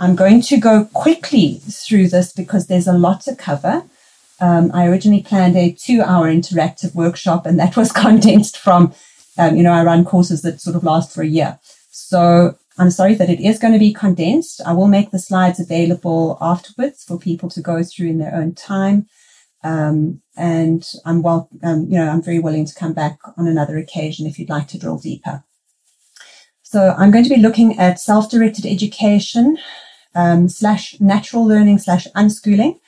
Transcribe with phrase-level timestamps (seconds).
[0.00, 3.84] I'm going to go quickly through this because there's a lot to cover.
[4.40, 8.94] Um, I originally planned a two hour interactive workshop and that was condensed from,
[9.38, 11.58] um, you know, I run courses that sort of last for a year.
[11.90, 14.62] So I'm sorry that it is going to be condensed.
[14.66, 18.54] I will make the slides available afterwards for people to go through in their own
[18.54, 19.06] time.
[19.62, 23.76] Um, and I'm well, um, you know, I'm very willing to come back on another
[23.76, 25.44] occasion if you'd like to drill deeper.
[26.62, 29.58] So I'm going to be looking at self-directed education
[30.14, 32.78] um, slash natural learning slash unschooling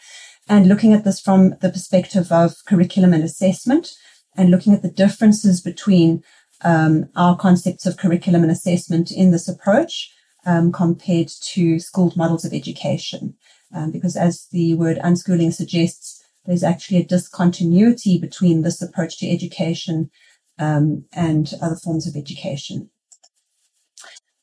[0.48, 3.92] and looking at this from the perspective of curriculum and assessment
[4.36, 6.22] and looking at the differences between
[6.62, 10.12] um, our concepts of curriculum and assessment in this approach
[10.46, 13.34] um, compared to schooled models of education.
[13.74, 19.30] Um, because as the word unschooling suggests, there's actually a discontinuity between this approach to
[19.30, 20.10] education
[20.58, 22.90] um, and other forms of education.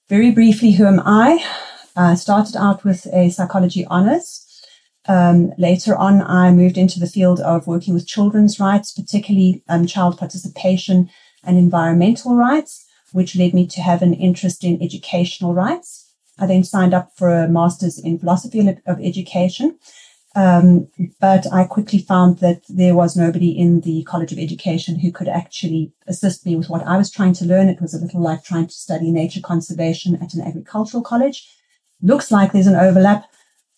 [0.08, 1.45] Very briefly, who am I?
[1.99, 4.45] I started out with a psychology honors.
[5.09, 9.86] Um, later on, I moved into the field of working with children's rights, particularly um,
[9.86, 11.09] child participation
[11.44, 16.09] and environmental rights, which led me to have an interest in educational rights.
[16.38, 19.77] I then signed up for a master's in philosophy of education.
[20.38, 20.88] Um,
[21.20, 25.27] but I quickly found that there was nobody in the College of Education who could
[25.27, 27.67] actually assist me with what I was trying to learn.
[27.67, 31.45] It was a little like trying to study nature conservation at an agricultural college.
[32.02, 33.25] Looks like there's an overlap,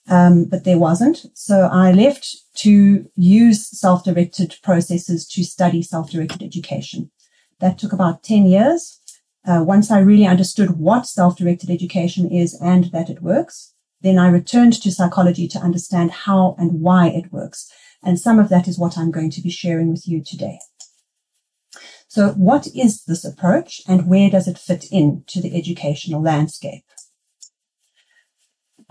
[0.08, 1.26] um, but there wasn't.
[1.34, 7.10] So I left to use self-directed processes to study self-directed education.
[7.60, 9.00] That took about 10 years.
[9.46, 14.30] Uh, once I really understood what self-directed education is and that it works, then I
[14.30, 17.72] returned to psychology to understand how and why it works.
[18.04, 20.60] And some of that is what I'm going to be sharing with you today.
[22.08, 26.84] So what is this approach and where does it fit in to the educational landscape?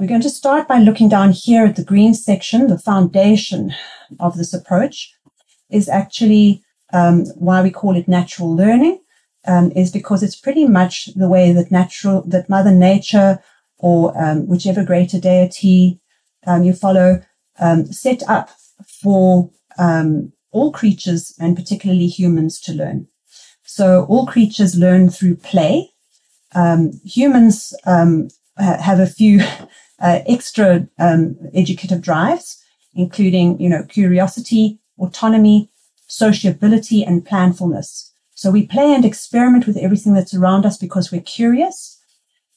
[0.00, 2.68] We're going to start by looking down here at the green section.
[2.68, 3.74] The foundation
[4.18, 5.14] of this approach
[5.68, 9.02] is actually um, why we call it natural learning,
[9.46, 13.42] um, is because it's pretty much the way that natural, that Mother Nature
[13.76, 16.00] or um, whichever greater deity
[16.46, 17.22] um, you follow
[17.58, 18.48] um, set up
[18.86, 23.06] for um, all creatures and particularly humans to learn.
[23.64, 25.90] So all creatures learn through play.
[27.04, 29.42] humans have a few
[30.00, 30.86] uh, extra
[31.54, 32.62] educative drives,
[32.94, 35.68] including, you know, curiosity, autonomy,
[36.06, 38.10] sociability, and planfulness.
[38.34, 42.00] So we play and experiment with everything that's around us because we're curious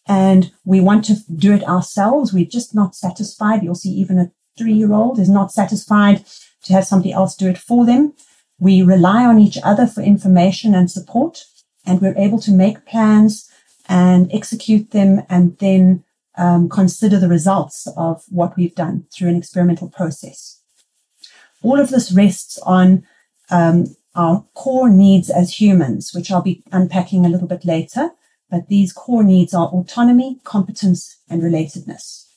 [0.07, 2.33] and we want to do it ourselves.
[2.33, 3.63] We're just not satisfied.
[3.63, 6.25] You'll see even a three year old is not satisfied
[6.63, 8.13] to have somebody else do it for them.
[8.59, 11.43] We rely on each other for information and support,
[11.85, 13.49] and we're able to make plans
[13.89, 16.03] and execute them and then
[16.37, 20.59] um, consider the results of what we've done through an experimental process.
[21.61, 23.03] All of this rests on
[23.49, 28.11] um, our core needs as humans, which I'll be unpacking a little bit later.
[28.49, 32.27] But these core needs are autonomy, competence, and relatedness.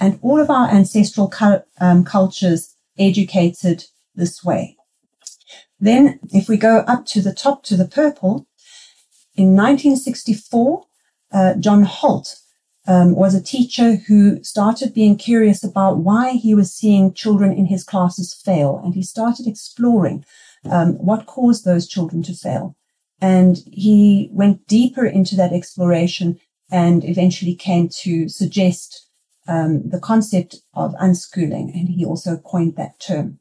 [0.00, 4.76] And all of our ancestral cu- um, cultures educated this way.
[5.78, 8.46] Then, if we go up to the top to the purple,
[9.34, 10.84] in 1964,
[11.32, 12.41] uh, John Holt
[12.86, 17.66] um, was a teacher who started being curious about why he was seeing children in
[17.66, 18.80] his classes fail.
[18.82, 20.24] And he started exploring
[20.70, 22.76] um, what caused those children to fail.
[23.20, 29.06] And he went deeper into that exploration and eventually came to suggest
[29.46, 31.72] um, the concept of unschooling.
[31.74, 33.38] And he also coined that term.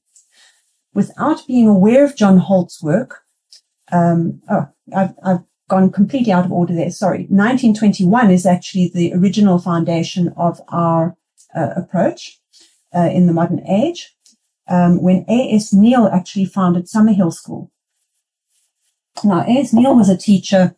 [0.94, 3.22] Without being aware of John Holt's work,
[3.92, 5.40] um, oh, I've, I've
[5.72, 6.92] gone completely out of order there.
[6.92, 7.20] Sorry.
[7.30, 11.16] 1921 is actually the original foundation of our
[11.56, 12.38] uh, approach
[12.94, 14.14] uh, in the modern age.
[14.68, 15.74] Um, when A.S.
[15.74, 17.72] Neill actually founded Summerhill School.
[19.24, 19.72] Now, A.S.
[19.72, 20.76] Neill was a teacher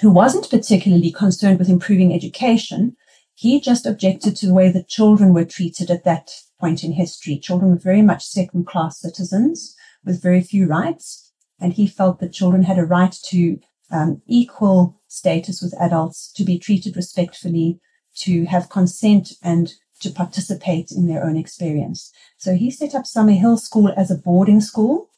[0.00, 2.96] who wasn't particularly concerned with improving education.
[3.34, 6.30] He just objected to the way that children were treated at that
[6.60, 7.38] point in history.
[7.38, 9.74] Children were very much second class citizens
[10.04, 11.32] with very few rights.
[11.60, 13.58] And he felt that children had a right to
[13.90, 17.80] um, equal status with adults, to be treated respectfully,
[18.16, 22.12] to have consent and to participate in their own experience.
[22.36, 25.08] So he set up Summerhill School as a boarding school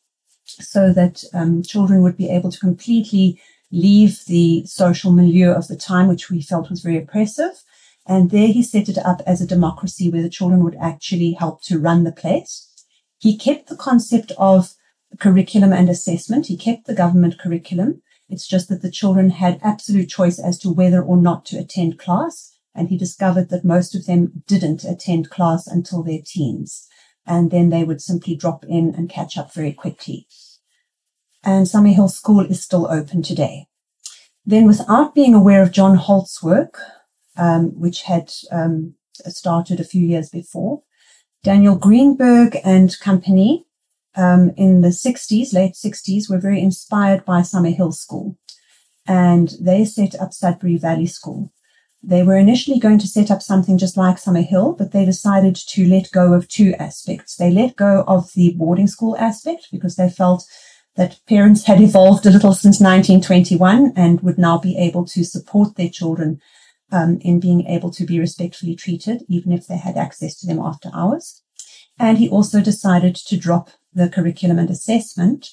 [0.44, 3.40] so that um, children would be able to completely
[3.70, 7.62] leave the social milieu of the time, which we felt was very oppressive.
[8.06, 11.62] And there he set it up as a democracy where the children would actually help
[11.64, 12.66] to run the place.
[13.18, 14.74] He kept the concept of
[15.18, 16.46] curriculum and assessment.
[16.46, 18.02] He kept the government curriculum.
[18.30, 21.98] It's just that the children had absolute choice as to whether or not to attend
[21.98, 26.86] class and he discovered that most of them didn't attend class until their teens.
[27.26, 30.26] And then they would simply drop in and catch up very quickly.
[31.44, 33.66] And Summerhill School is still open today.
[34.46, 36.78] Then, without being aware of John Holt's work,
[37.36, 38.94] um, which had um,
[39.26, 40.82] started a few years before,
[41.42, 43.66] Daniel Greenberg and company
[44.16, 48.36] um, in the 60s, late 60s, were very inspired by Summerhill School.
[49.06, 51.52] And they set up Sudbury Valley School.
[52.02, 55.86] They were initially going to set up something just like Summerhill, but they decided to
[55.86, 57.36] let go of two aspects.
[57.36, 60.44] They let go of the boarding school aspect because they felt
[60.96, 65.76] that parents had evolved a little since 1921 and would now be able to support
[65.76, 66.40] their children
[66.90, 70.58] um, in being able to be respectfully treated, even if they had access to them
[70.58, 71.42] after hours.
[71.98, 75.50] And he also decided to drop the curriculum and assessment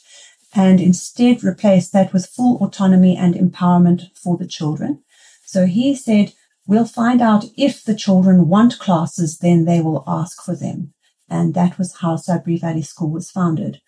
[0.54, 5.04] and instead replace that with full autonomy and empowerment for the children.
[5.46, 6.34] So he said,
[6.66, 10.94] we'll find out if the children want classes, then they will ask for them.
[11.30, 13.82] And that was how Sudbury Valley School was founded.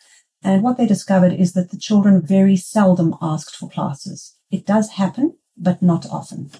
[0.43, 4.35] And what they discovered is that the children very seldom asked for classes.
[4.51, 6.51] It does happen, but not often.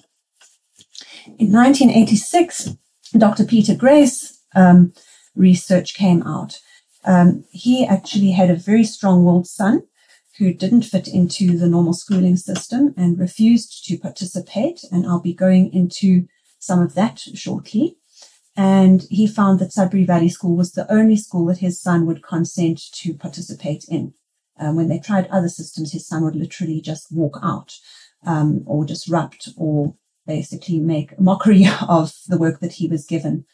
[1.38, 2.76] In 1986,
[3.16, 3.44] Dr.
[3.44, 4.92] Peter Gray's um,
[5.34, 6.58] research came out.
[7.04, 9.82] Um, he actually had a very strong-willed son
[10.38, 14.80] who didn't fit into the normal schooling system and refused to participate.
[14.90, 16.26] And I'll be going into
[16.58, 17.96] some of that shortly.
[18.56, 22.22] And he found that Sudbury Valley School was the only school that his son would
[22.22, 24.12] consent to participate in.
[24.58, 27.74] Um, when they tried other systems, his son would literally just walk out
[28.26, 29.94] um, or disrupt or
[30.26, 33.44] basically make a mockery of the work that he was given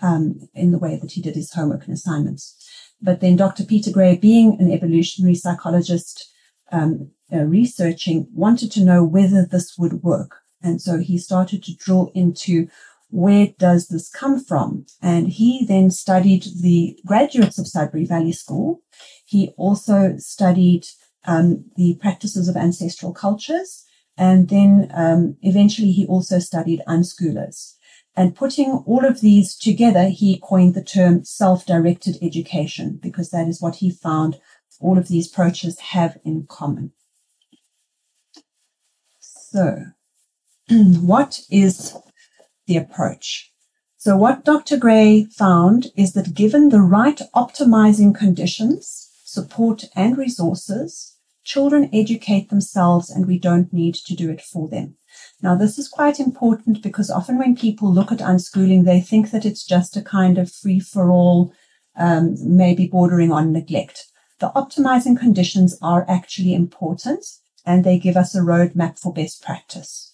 [0.00, 2.56] um, in the way that he did his homework and assignments.
[3.02, 3.64] But then Dr.
[3.64, 6.30] Peter Gray, being an evolutionary psychologist,
[6.70, 10.36] um, uh, researching, wanted to know whether this would work.
[10.62, 12.68] And so he started to drill into
[13.10, 14.86] where does this come from?
[15.02, 18.80] And he then studied the graduates of Sudbury Valley School.
[19.26, 20.86] He also studied
[21.24, 23.84] um, the practices of ancestral cultures.
[24.16, 27.74] And then um, eventually he also studied unschoolers.
[28.14, 33.60] And putting all of these together, he coined the term self-directed education because that is
[33.60, 34.38] what he found
[34.80, 36.92] all of these approaches have in common.
[39.20, 39.86] So,
[40.70, 41.96] what is
[42.66, 43.50] the approach.
[43.98, 44.76] So what Dr.
[44.76, 53.10] Gray found is that given the right optimizing conditions, support and resources, children educate themselves
[53.10, 54.96] and we don't need to do it for them.
[55.40, 59.44] Now, this is quite important because often when people look at unschooling, they think that
[59.44, 61.52] it's just a kind of free for all,
[61.96, 64.06] um, maybe bordering on neglect.
[64.38, 67.26] The optimizing conditions are actually important
[67.64, 70.12] and they give us a roadmap for best practice.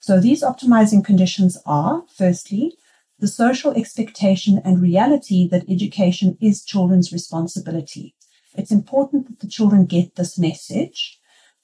[0.00, 2.76] So these optimizing conditions are, firstly,
[3.20, 8.14] the social expectation and reality that education is children's responsibility.
[8.54, 11.19] It's important that the children get this message,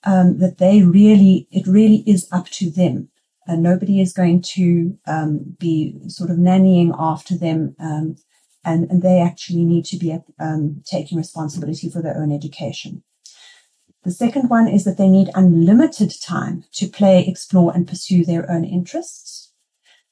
[0.07, 3.09] um, that they really, it really is up to them.
[3.49, 7.77] And nobody is going to um, be sort of nannying after them.
[7.79, 8.17] Um,
[8.65, 13.05] and, and, they actually need to be um, taking responsibility for their own education.
[14.05, 18.51] The second one is that they need unlimited time to play, explore, and pursue their
[18.51, 19.53] own interests.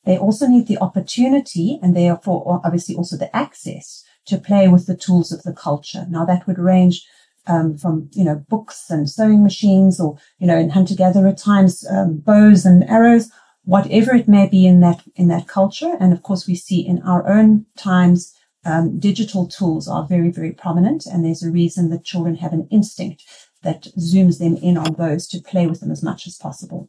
[0.04, 4.96] They also need the opportunity and therefore obviously also the access to play with the
[4.96, 6.06] tools of the culture.
[6.08, 7.06] Now that would range
[7.46, 11.86] um, from, you know, books and sewing machines or, you know, in hunter gatherer times,
[11.90, 13.30] um, bows and arrows,
[13.64, 15.96] whatever it may be in that, in that culture.
[16.00, 18.34] And of course, we see in our own times,
[18.66, 21.06] um, digital tools are very, very prominent.
[21.06, 23.22] And there's a reason that children have an instinct
[23.62, 26.88] that zooms them in on those to play with them as much as possible.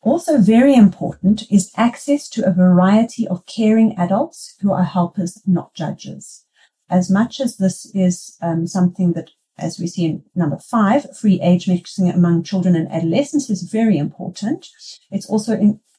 [0.00, 5.74] Also very important is access to a variety of caring adults who are helpers, not
[5.74, 6.44] judges.
[6.90, 11.40] As much as this is um, something that, as we see in number five, free
[11.42, 14.68] age mixing among children and adolescents is very important.
[15.10, 15.52] It's also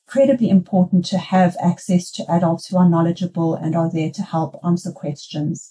[0.09, 4.59] incredibly important to have access to adults who are knowledgeable and are there to help
[4.65, 5.69] answer questions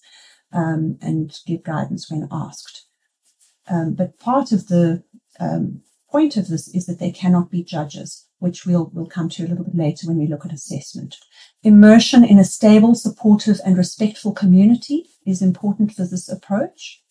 [0.52, 2.84] um, and give guidance when asked.
[3.68, 5.02] Um, but part of the
[5.40, 9.44] um, point of this is that they cannot be judges, which we'll, we'll come to
[9.44, 11.16] a little bit later when we look at assessment.
[11.62, 17.02] Immersion in a stable, supportive, and respectful community is important for this approach.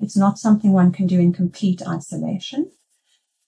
[0.00, 2.70] It's not something one can do in complete isolation.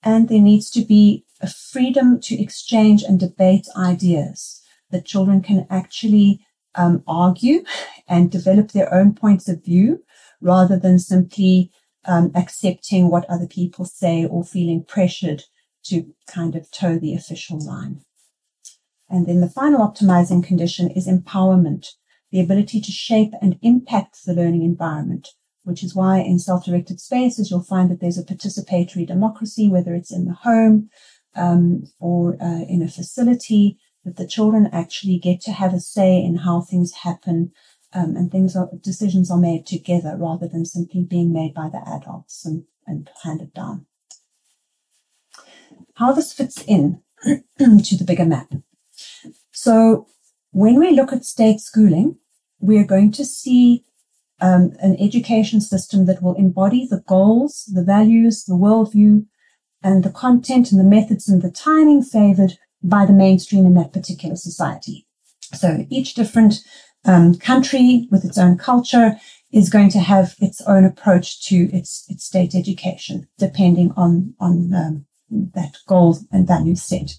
[0.02, 4.60] And there needs to be a freedom to exchange and debate ideas
[4.90, 6.40] that children can actually
[6.74, 7.64] um, argue
[8.08, 10.02] and develop their own points of view
[10.40, 11.70] rather than simply
[12.06, 15.44] um, accepting what other people say or feeling pressured
[15.84, 18.00] to kind of toe the official line.
[19.08, 21.86] And then the final optimizing condition is empowerment,
[22.30, 25.28] the ability to shape and impact the learning environment,
[25.64, 30.12] which is why in self-directed spaces, you'll find that there's a participatory democracy, whether it's
[30.12, 30.88] in the home
[31.34, 36.16] um, or uh, in a facility, that the children actually get to have a say
[36.16, 37.50] in how things happen
[37.92, 41.82] um, and things are, decisions are made together rather than simply being made by the
[41.86, 43.86] adults and, and handed down.
[45.94, 48.52] How this fits in to the bigger map.
[49.52, 50.06] So
[50.52, 52.16] when we look at state schooling,
[52.60, 53.84] we are going to see
[54.40, 59.26] um, an education system that will embody the goals, the values, the worldview,
[59.82, 63.92] and the content and the methods and the timing favored by the mainstream in that
[63.92, 65.06] particular society.
[65.54, 66.56] So each different
[67.04, 69.16] um, country with its own culture
[69.52, 74.72] is going to have its own approach to its, its state education, depending on, on
[74.74, 77.14] um, that goal and value set.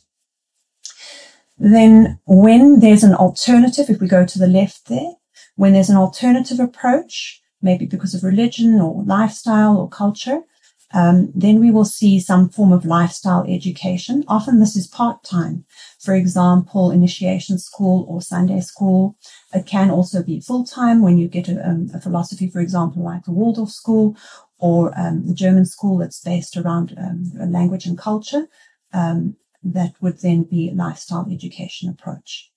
[1.57, 5.13] Then when there's an alternative, if we go to the left there,
[5.55, 10.41] when there's an alternative approach, maybe because of religion or lifestyle or culture,
[10.93, 14.25] um, then we will see some form of lifestyle education.
[14.27, 15.63] Often this is part time.
[15.99, 19.15] For example, initiation school or Sunday school.
[19.53, 23.03] It can also be full time when you get a, um, a, philosophy, for example,
[23.03, 24.17] like the Waldorf school
[24.61, 28.47] or um, the German school that's based around um, language and culture.
[28.93, 32.51] Um, that would then be a lifestyle education approach.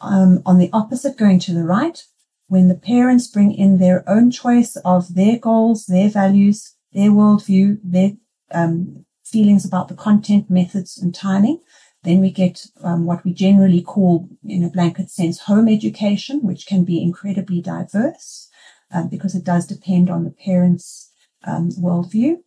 [0.00, 2.02] Um, on the opposite, going to the right,
[2.48, 7.78] when the parents bring in their own choice of their goals, their values, their worldview,
[7.82, 8.12] their
[8.52, 11.60] um, feelings about the content, methods, and timing.
[12.04, 16.66] Then we get um, what we generally call, in a blanket sense, home education, which
[16.66, 18.48] can be incredibly diverse
[18.92, 21.11] uh, because it does depend on the parents'
[21.44, 22.42] um, worldview.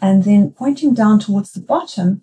[0.00, 2.22] And then pointing down towards the bottom,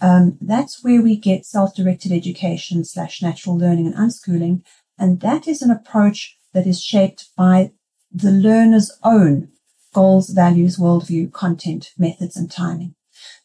[0.00, 4.62] um, that's where we get self-directed education slash natural learning and unschooling.
[4.98, 7.72] And that is an approach that is shaped by
[8.12, 9.48] the learner's own
[9.92, 12.94] goals, values, worldview, content, methods, and timing.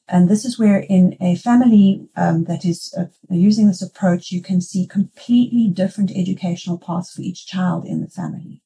[0.08, 4.42] And this is where in a family um, that is uh, using this approach, you
[4.42, 8.62] can see completely different educational paths for each child in the family.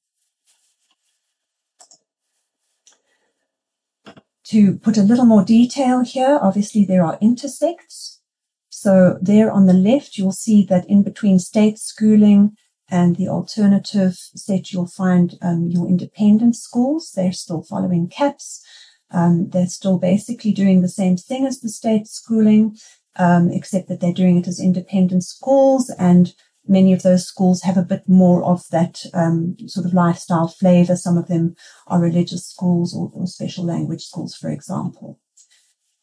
[4.53, 8.21] To put a little more detail here, obviously there are intersects.
[8.69, 12.55] So there on the left, you'll see that in between state schooling
[12.87, 17.13] and the alternative set, you'll find um, your independent schools.
[17.15, 18.63] They're still following CAPS.
[19.09, 22.77] Um, they're still basically doing the same thing as the state schooling,
[23.15, 25.91] um, except that they're doing it as independent schools.
[25.97, 26.35] And
[26.67, 30.95] many of those schools have a bit more of that um, sort of lifestyle flavor.
[30.95, 31.55] Some of them
[31.87, 35.19] are religious schools or, or special language schools, for example.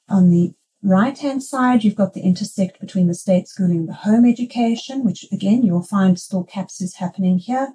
[0.09, 0.52] On the
[0.83, 5.05] right hand side, you've got the intersect between the state schooling and the home education,
[5.05, 7.73] which again, you'll find still CAPS is happening here.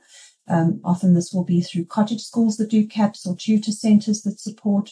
[0.48, 4.39] Um, often this will be through cottage schools that do CAPS or tutor centers that
[4.39, 4.92] support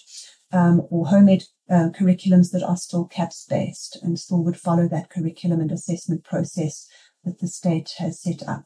[0.51, 4.87] um, or home ed uh, curriculums that are still CAPS based and still would follow
[4.87, 6.87] that curriculum and assessment process
[7.23, 8.65] that the state has set up.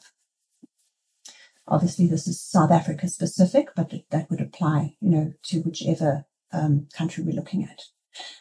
[1.67, 6.87] Obviously, this is South Africa specific, but that would apply, you know, to whichever um,
[6.93, 7.81] country we're looking at.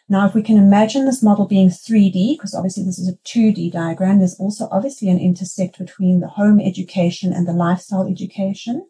[0.09, 3.73] Now, if we can imagine this model being 3D, because obviously this is a 2D
[3.73, 8.87] diagram, there's also obviously an intersect between the home education and the lifestyle education,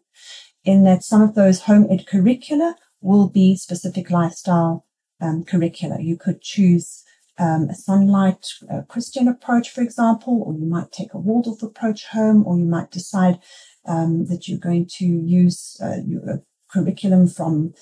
[0.63, 4.85] in that some of those home ed curricula will be specific lifestyle
[5.21, 5.99] um, curricula.
[5.99, 7.03] You could choose
[7.39, 8.45] um, a Sonlight
[8.87, 12.91] Christian approach, for example, or you might take a Waldorf approach home, or you might
[12.91, 13.39] decide
[13.87, 17.73] um, that you're going to use uh, your curriculum from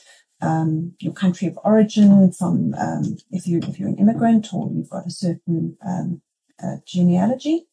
[0.42, 4.90] um, your country of origin, from um, if you if you're an immigrant or you've
[4.90, 6.22] got a certain um,
[6.64, 7.66] uh, genealogy.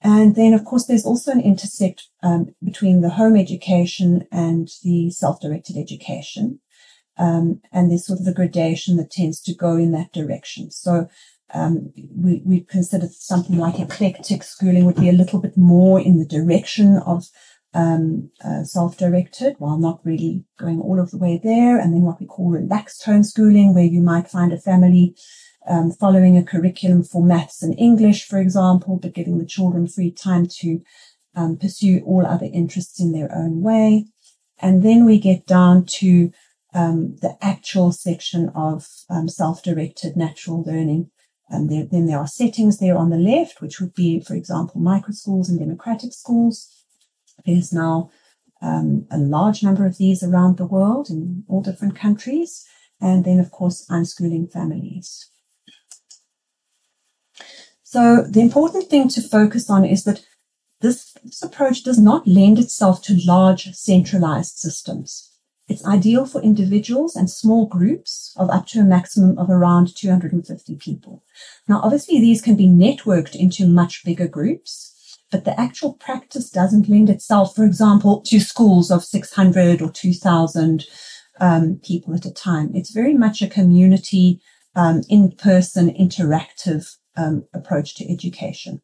[0.00, 5.10] And then, of course, there's also an intersect um, between the home education and the
[5.10, 6.60] self-directed education.
[7.16, 10.70] Um, and there's sort of a gradation that tends to go in that direction.
[10.70, 11.08] So
[11.52, 16.18] um, we, we consider something like eclectic schooling would be a little bit more in
[16.18, 17.26] the direction of
[17.74, 21.78] um, uh, self-directed while not really going all of the way there.
[21.78, 25.14] And then what we call relaxed homeschooling, where you might find a family
[25.68, 30.10] um, following a curriculum for maths and English, for example, but giving the children free
[30.10, 30.80] time to
[31.36, 34.06] um, pursue all other interests in their own way.
[34.60, 36.30] And then we get down to
[36.74, 41.10] um, the actual section of um, self-directed natural learning.
[41.48, 44.80] And there, then there are settings there on the left, which would be, for example,
[44.80, 46.68] micro schools and democratic schools.
[47.46, 48.10] There's now
[48.60, 52.66] um, a large number of these around the world in all different countries.
[53.00, 55.30] And then, of course, unschooling families.
[57.82, 60.24] So the important thing to focus on is that
[60.80, 65.33] this, this approach does not lend itself to large centralized systems.
[65.66, 70.76] It's ideal for individuals and small groups of up to a maximum of around 250
[70.76, 71.22] people.
[71.66, 76.88] Now, obviously, these can be networked into much bigger groups, but the actual practice doesn't
[76.88, 80.84] lend itself, for example, to schools of 600 or 2000
[81.40, 82.70] um, people at a time.
[82.74, 84.40] It's very much a community,
[84.76, 88.82] um, in-person, interactive um, approach to education.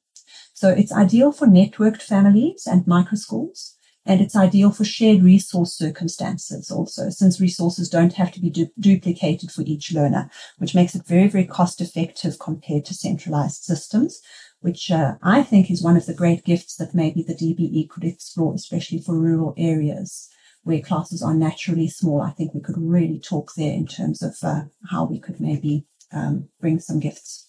[0.55, 3.75] So it's ideal for networked families and microschools.
[4.11, 8.73] And it's ideal for shared resource circumstances also, since resources don't have to be du-
[8.81, 14.21] duplicated for each learner, which makes it very, very cost effective compared to centralized systems,
[14.63, 18.03] which uh, I think is one of the great gifts that maybe the DBE could
[18.03, 20.29] explore, especially for rural areas
[20.65, 22.21] where classes are naturally small.
[22.21, 25.87] I think we could really talk there in terms of uh, how we could maybe
[26.13, 27.47] um, bring some gifts.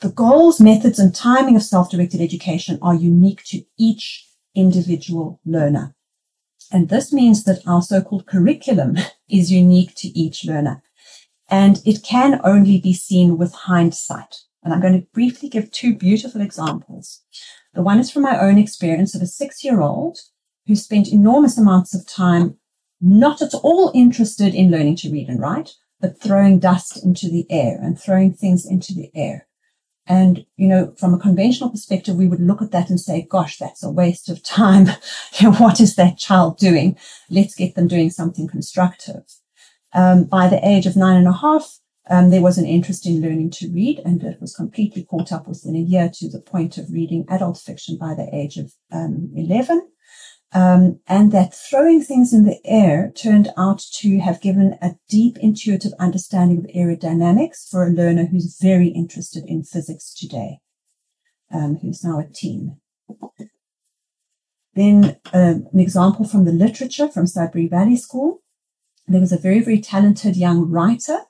[0.00, 5.94] The goals, methods, and timing of self-directed education are unique to each individual learner.
[6.70, 8.96] And this means that our so-called curriculum
[9.28, 10.82] is unique to each learner.
[11.50, 14.36] And it can only be seen with hindsight.
[14.62, 17.20] And I'm going to briefly give two beautiful examples.
[17.74, 20.18] The one is from my own experience of a six year old
[20.66, 22.56] who spent enormous amounts of time
[23.00, 27.46] not at all interested in learning to read and write, but throwing dust into the
[27.50, 29.46] air and throwing things into the air.
[30.06, 33.58] And, you know, from a conventional perspective, we would look at that and say, gosh,
[33.58, 34.88] that's a waste of time.
[35.58, 36.98] what is that child doing?
[37.30, 39.22] Let's get them doing something constructive.
[39.94, 41.78] Um, by the age of nine and a half,
[42.10, 45.46] um, there was an interest in learning to read, and it was completely caught up
[45.46, 49.30] within a year to the point of reading adult fiction by the age of um,
[49.36, 49.88] 11.
[50.54, 55.38] Um, and that throwing things in the air turned out to have given a deep
[55.38, 60.58] intuitive understanding of aerodynamics for a learner who's very interested in physics today,
[61.52, 62.76] um, who's now a teen.
[64.74, 68.40] Then um, an example from the literature from Sudbury Valley School.
[69.08, 71.20] There was a very, very talented young writer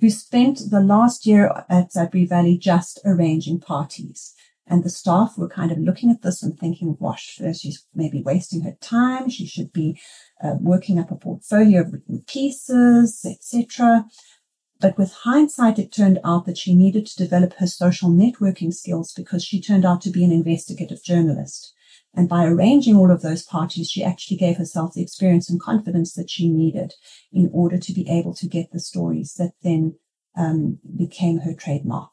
[0.00, 4.34] who spent the last year at Sudbury Valley just arranging parties.
[4.70, 8.62] And the staff were kind of looking at this and thinking, gosh, she's maybe wasting
[8.62, 9.28] her time.
[9.28, 10.00] She should be
[10.42, 14.04] uh, working up a portfolio of written pieces, etc.
[14.80, 19.12] But with hindsight, it turned out that she needed to develop her social networking skills
[19.12, 21.74] because she turned out to be an investigative journalist.
[22.14, 26.14] And by arranging all of those parties, she actually gave herself the experience and confidence
[26.14, 26.94] that she needed
[27.32, 29.96] in order to be able to get the stories that then
[30.36, 32.12] um, became her trademark.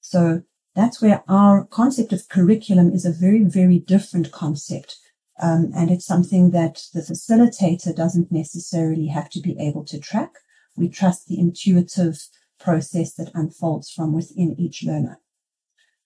[0.00, 0.42] So
[0.74, 4.98] that's where our concept of curriculum is a very, very different concept.
[5.40, 10.32] Um, and it's something that the facilitator doesn't necessarily have to be able to track.
[10.76, 12.26] We trust the intuitive
[12.58, 15.20] process that unfolds from within each learner.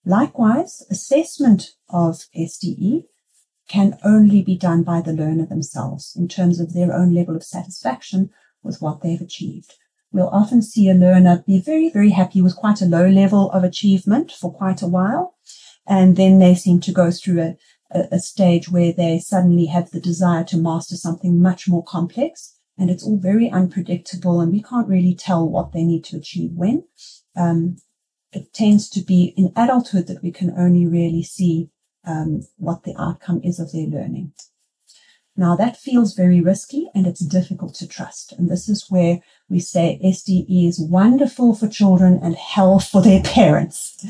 [0.05, 3.05] Likewise, assessment of SDE
[3.69, 7.43] can only be done by the learner themselves in terms of their own level of
[7.43, 8.31] satisfaction
[8.63, 9.75] with what they've achieved
[10.17, 13.63] we'll often see a learner be very, very happy with quite a low level of
[13.63, 15.35] achievement for quite a while.
[15.87, 17.57] And then they seem to go through a,
[17.93, 22.57] a, a stage where they suddenly have the desire to master something much more complex.
[22.79, 26.53] And it's all very unpredictable and we can't really tell what they need to achieve
[26.55, 26.85] when.
[27.37, 27.77] Um,
[28.33, 31.71] it tends to be in adulthood that we can only really see
[32.07, 34.33] um, what the outcome is of their learning.
[35.37, 38.33] Now that feels very risky and it's difficult to trust.
[38.33, 43.23] And this is where we say SDE is wonderful for children and hell for their
[43.23, 44.05] parents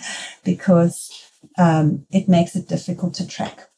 [0.45, 1.11] because
[1.59, 3.69] um, it makes it difficult to track.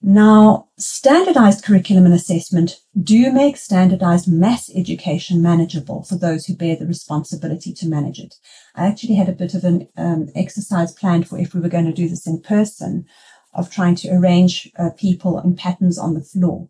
[0.00, 6.76] Now, standardized curriculum and assessment do make standardized mass education manageable for those who bear
[6.76, 8.36] the responsibility to manage it.
[8.76, 11.86] I actually had a bit of an um, exercise planned for if we were going
[11.86, 13.06] to do this in person
[13.54, 16.68] of trying to arrange uh, people and patterns on the floor.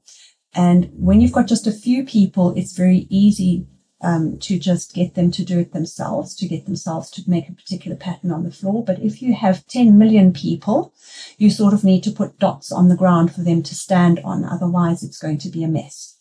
[0.54, 3.66] And when you've got just a few people, it's very easy
[4.00, 7.52] um, to just get them to do it themselves, to get themselves to make a
[7.52, 8.84] particular pattern on the floor.
[8.84, 10.94] But if you have 10 million people,
[11.36, 14.44] you sort of need to put dots on the ground for them to stand on.
[14.44, 16.16] Otherwise, it's going to be a mess.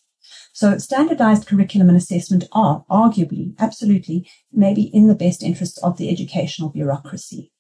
[0.54, 6.10] So standardized curriculum and assessment are arguably, absolutely, maybe in the best interest of the
[6.10, 7.52] educational bureaucracy.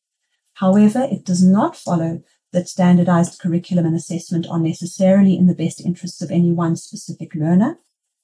[0.56, 5.82] However, it does not follow that standardized curriculum and assessment are necessarily in the best
[5.82, 7.78] interests of any one specific learner.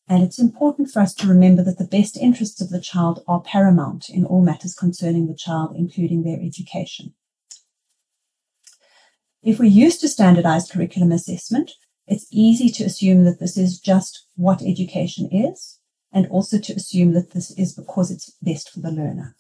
[0.08, 3.42] And it's important for us to remember that the best interests of the child are
[3.42, 7.14] paramount in all matters concerning the child, including their education.
[9.42, 11.72] If we're used to standardized curriculum assessment,
[12.08, 15.80] it's easy to assume that this is just what education is,
[16.12, 19.36] and also to assume that this is because it's best for the learner.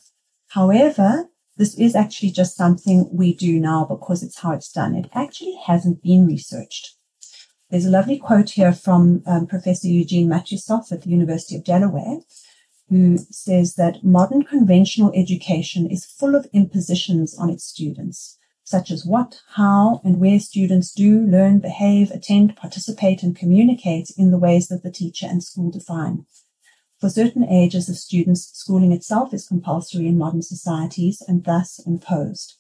[0.50, 4.96] However, this is actually just something we do now because it's how it's done.
[4.96, 6.96] It actually hasn't been researched.
[7.70, 12.20] There's a lovely quote here from um, Professor Eugene Matusov at the University of Delaware,
[12.90, 19.06] who says that modern conventional education is full of impositions on its students, such as
[19.06, 24.68] what, how, and where students do learn, behave, attend, participate, and communicate in the ways
[24.68, 26.26] that the teacher and school define.
[27.04, 32.56] For certain ages of students, schooling itself is compulsory in modern societies and thus imposed.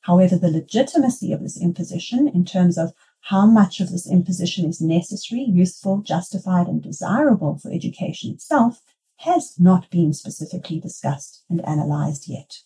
[0.00, 2.94] However, the legitimacy of this imposition in terms of
[3.30, 8.82] how much of this imposition is necessary, useful, justified, and desirable for education itself
[9.18, 12.62] has not been specifically discussed and analyzed yet.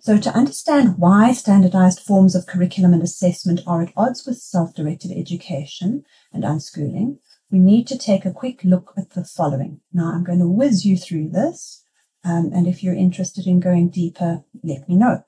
[0.00, 4.74] So, to understand why standardized forms of curriculum and assessment are at odds with self
[4.74, 9.80] directed education and unschooling, we need to take a quick look at the following.
[9.92, 11.84] Now, I'm going to whiz you through this,
[12.24, 15.24] um, and if you're interested in going deeper, let me know.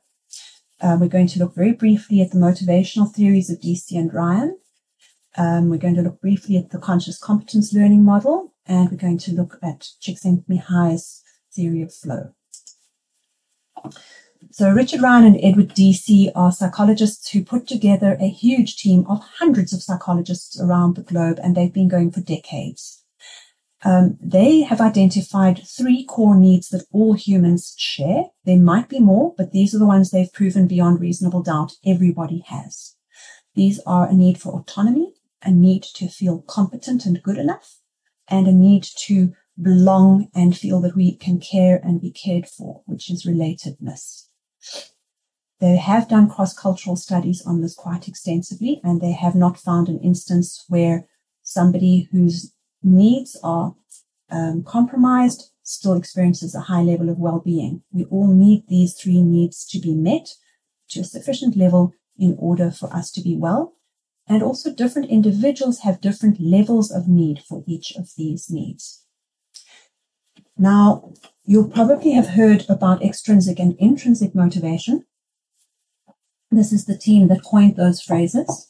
[0.80, 4.59] Uh, we're going to look very briefly at the motivational theories of Deci and Ryan.
[5.37, 9.18] Um, we're going to look briefly at the conscious competence learning model, and we're going
[9.18, 11.22] to look at Csikszentmihalyi's
[11.54, 12.35] theory of flow.
[14.53, 19.22] So Richard Ryan and Edward Deci are psychologists who put together a huge team of
[19.38, 23.05] hundreds of psychologists around the globe, and they've been going for decades.
[23.85, 28.24] Um, they have identified three core needs that all humans share.
[28.44, 32.42] There might be more, but these are the ones they've proven beyond reasonable doubt everybody
[32.46, 32.96] has.
[33.55, 37.79] These are a need for autonomy, a need to feel competent and good enough,
[38.29, 42.83] and a need to belong and feel that we can care and be cared for,
[42.87, 44.30] which is relatedness.
[45.61, 49.88] They have done cross cultural studies on this quite extensively, and they have not found
[49.88, 51.07] an instance where
[51.42, 53.75] somebody whose needs are
[54.31, 57.83] um, compromised still experiences a high level of well being.
[57.92, 60.35] We all need these three needs to be met
[60.90, 63.75] to a sufficient level in order for us to be well.
[64.29, 69.00] And also, different individuals have different levels of need for each of these needs.
[70.61, 71.11] Now,
[71.46, 75.07] you'll probably have heard about extrinsic and intrinsic motivation.
[76.51, 78.68] This is the team that coined those phrases.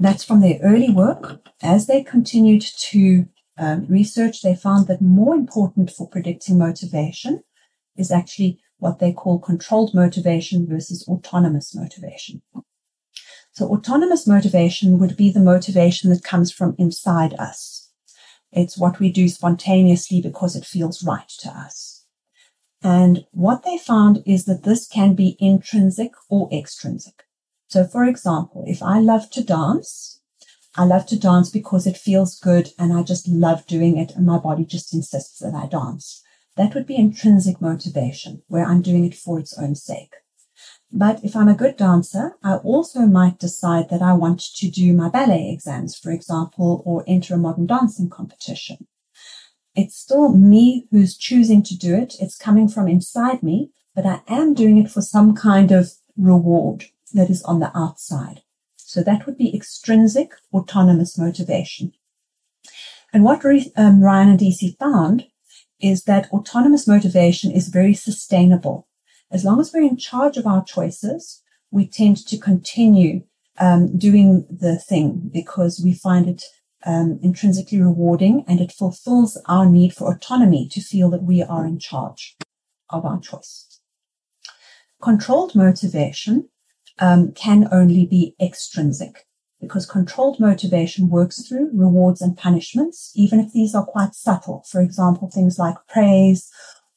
[0.00, 1.46] That's from their early work.
[1.62, 3.26] As they continued to
[3.56, 7.44] um, research, they found that more important for predicting motivation
[7.96, 12.42] is actually what they call controlled motivation versus autonomous motivation.
[13.52, 17.79] So autonomous motivation would be the motivation that comes from inside us.
[18.52, 22.04] It's what we do spontaneously because it feels right to us.
[22.82, 27.24] And what they found is that this can be intrinsic or extrinsic.
[27.68, 30.20] So, for example, if I love to dance,
[30.76, 34.24] I love to dance because it feels good and I just love doing it and
[34.24, 36.22] my body just insists that I dance.
[36.56, 40.14] That would be intrinsic motivation, where I'm doing it for its own sake.
[40.92, 44.92] But if I'm a good dancer, I also might decide that I want to do
[44.92, 48.88] my ballet exams, for example, or enter a modern dancing competition.
[49.76, 52.14] It's still me who's choosing to do it.
[52.20, 56.86] It's coming from inside me, but I am doing it for some kind of reward
[57.14, 58.42] that is on the outside.
[58.76, 61.92] So that would be extrinsic autonomous motivation.
[63.12, 63.44] And what
[63.76, 65.26] um, Ryan and Deci found
[65.80, 68.88] is that autonomous motivation is very sustainable
[69.30, 73.22] as long as we're in charge of our choices, we tend to continue
[73.58, 76.42] um, doing the thing because we find it
[76.84, 81.66] um, intrinsically rewarding and it fulfills our need for autonomy to feel that we are
[81.66, 82.36] in charge
[82.88, 83.80] of our choice.
[85.02, 86.48] Controlled motivation
[86.98, 89.26] um, can only be extrinsic
[89.60, 94.64] because controlled motivation works through rewards and punishments, even if these are quite subtle.
[94.70, 96.50] For example, things like praise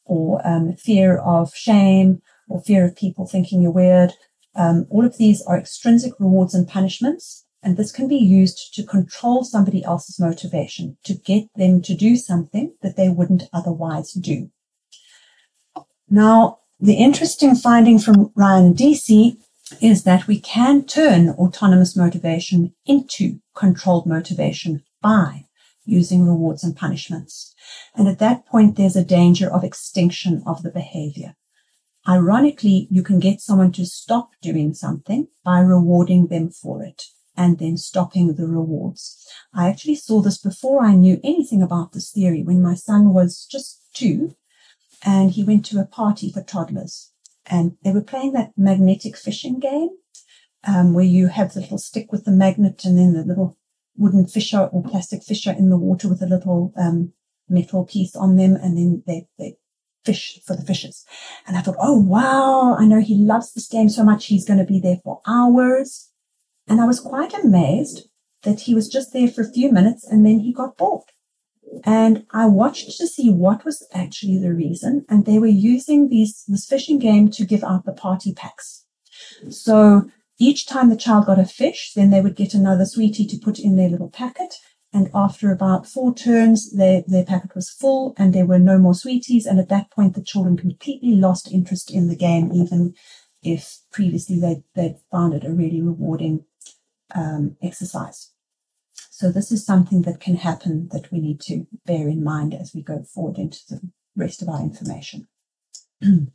[0.05, 4.13] or um, fear of shame or fear of people thinking you're weird.
[4.55, 8.83] Um, all of these are extrinsic rewards and punishments, and this can be used to
[8.83, 14.51] control somebody else's motivation, to get them to do something that they wouldn't otherwise do.
[16.09, 19.37] Now, the interesting finding from Ryan Deci
[19.81, 25.45] is that we can turn autonomous motivation into controlled motivation by
[25.86, 27.54] using rewards and punishments.
[27.96, 31.36] And at that point, there's a danger of extinction of the behavior.
[32.08, 37.04] Ironically, you can get someone to stop doing something by rewarding them for it
[37.36, 39.26] and then stopping the rewards.
[39.54, 43.48] I actually saw this before I knew anything about this theory when my son was
[43.50, 44.36] just two
[45.04, 47.12] and he went to a party for toddlers
[47.46, 49.89] and they were playing that magnetic fishing game
[50.65, 53.58] um, where you have the little stick with the magnet and then the little
[53.97, 57.13] wooden fisher or plastic fisher in the water with a little um,
[57.49, 59.56] metal piece on them, and then they, they
[60.06, 61.06] fish for the fishes.
[61.47, 64.25] And I thought, oh wow, I know he loves this game so much.
[64.25, 66.10] He's going to be there for hours.
[66.67, 68.08] And I was quite amazed
[68.43, 71.03] that he was just there for a few minutes and then he got bored.
[71.84, 75.06] And I watched to see what was actually the reason.
[75.10, 78.86] And they were using these, this fishing game to give out the party packs.
[79.49, 80.10] So
[80.43, 83.60] each time the child got a fish, then they would get another sweetie to put
[83.60, 84.56] in their little packet.
[84.91, 88.93] And after about four turns, their, their packet was full and there were no more
[88.93, 89.45] sweeties.
[89.45, 92.93] And at that point, the children completely lost interest in the game, even
[93.41, 96.45] if previously they, they'd found it a really rewarding
[97.15, 98.32] um, exercise.
[99.10, 102.73] So this is something that can happen that we need to bear in mind as
[102.73, 103.82] we go forward into the
[104.15, 105.27] rest of our information.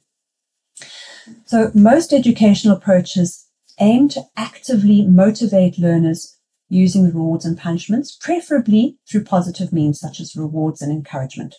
[1.45, 3.48] so most educational approaches
[3.81, 6.39] aim to actively motivate learners
[6.69, 11.55] using rewards and punishments, preferably through positive means such as rewards and encouragement.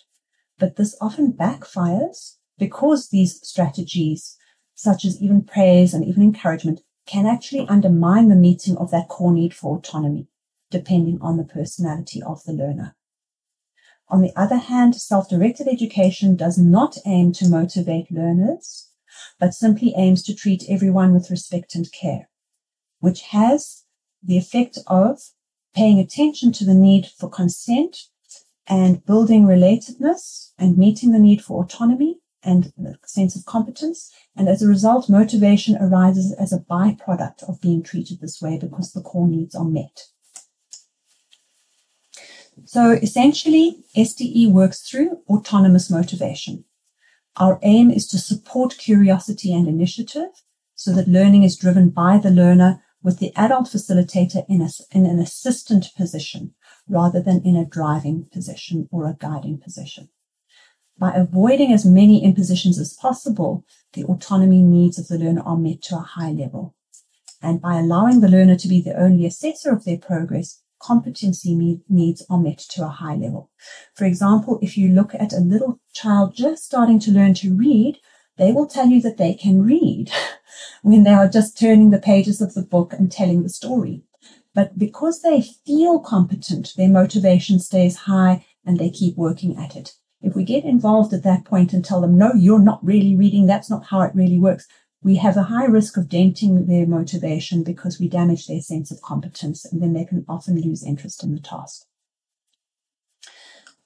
[0.60, 4.38] But this often backfires because these strategies,
[4.75, 9.34] such as even praise and even encouragement, can actually undermine the meeting of that core
[9.34, 10.27] need for autonomy,
[10.69, 12.95] depending on the personality of the learner.
[14.10, 18.88] On the other hand, self-directed education does not aim to motivate learners,
[19.39, 22.30] but simply aims to treat everyone with respect and care,
[22.99, 23.84] which has
[24.21, 25.21] the effect of
[25.73, 28.06] paying attention to the need for consent
[28.67, 34.12] and building relatedness and meeting the need for autonomy and a sense of competence.
[34.36, 38.93] And as a result, motivation arises as a byproduct of being treated this way because
[38.93, 40.04] the core needs are met.
[42.65, 46.65] So essentially, SDE works through autonomous motivation.
[47.37, 50.29] Our aim is to support curiosity and initiative
[50.75, 55.05] so that learning is driven by the learner with the adult facilitator in, a, in
[55.05, 56.53] an assistant position
[56.87, 60.09] rather than in a driving position or a guiding position.
[60.97, 63.63] By avoiding as many impositions as possible,
[63.93, 66.75] the autonomy needs of the learner are met to a high level.
[67.41, 72.25] And by allowing the learner to be the only assessor of their progress, competency needs
[72.29, 73.49] are met to a high level.
[73.93, 77.97] For example, if you look at a little child just starting to learn to read,
[78.37, 80.11] they will tell you that they can read
[80.81, 84.03] when they are just turning the pages of the book and telling the story.
[84.55, 89.93] But because they feel competent, their motivation stays high and they keep working at it.
[90.21, 93.45] If we get involved at that point and tell them, no, you're not really reading,
[93.45, 94.67] that's not how it really works,
[95.01, 99.01] we have a high risk of denting their motivation because we damage their sense of
[99.01, 101.85] competence and then they can often lose interest in the task.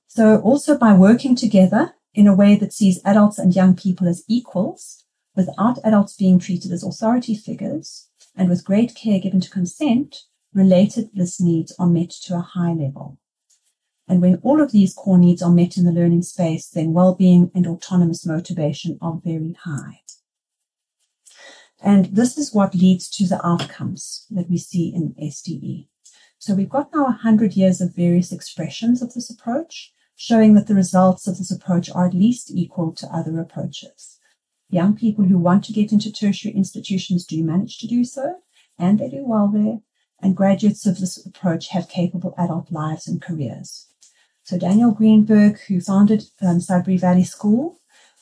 [0.08, 4.24] So also by working together, in a way that sees adults and young people as
[4.28, 10.18] equals, without adults being treated as authority figures, and with great care given to consent,
[10.56, 13.18] relatedness needs are met to a high level.
[14.08, 17.50] And when all of these core needs are met in the learning space, then well-being
[17.56, 20.03] and autonomous motivation are very high.
[21.84, 25.88] And this is what leads to the outcomes that we see in SDE.
[26.40, 30.76] So we've got now 100 years of various expressions of this approach, showing that the
[30.76, 34.18] results of this approach are at least equal to other approaches.
[34.70, 38.38] Young people who want to get into tertiary institutions do manage to do so,
[38.80, 39.80] and they do well there,
[40.22, 43.88] and graduates of this approach have capable adult lives and careers.
[44.44, 47.80] So Daniel Greenberg, who founded um, Sudbury Valley School,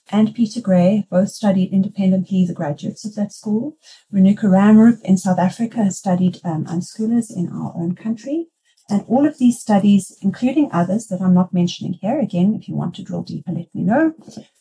[0.10, 3.78] and Peter Gray both studied independently the graduates of that school.
[4.14, 8.48] Renuka Ramroop in South Africa has studied um, unschoolers in our own country.
[8.90, 12.76] And all of these studies, including others that I'm not mentioning here, again, if you
[12.76, 14.14] want to drill deeper, let me know.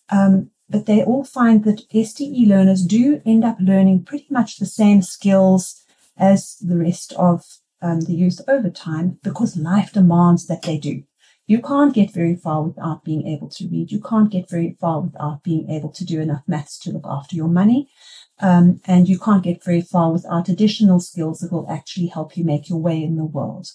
[0.08, 4.66] Um, but they all find that SDE learners do end up learning pretty much the
[4.66, 5.82] same skills
[6.16, 7.44] as the rest of
[7.82, 11.02] um, the youth over time because life demands that they do.
[11.50, 13.90] You can't get very far without being able to read.
[13.90, 17.34] You can't get very far without being able to do enough maths to look after
[17.34, 17.90] your money.
[18.38, 22.44] Um, and you can't get very far without additional skills that will actually help you
[22.44, 23.66] make your way in the world.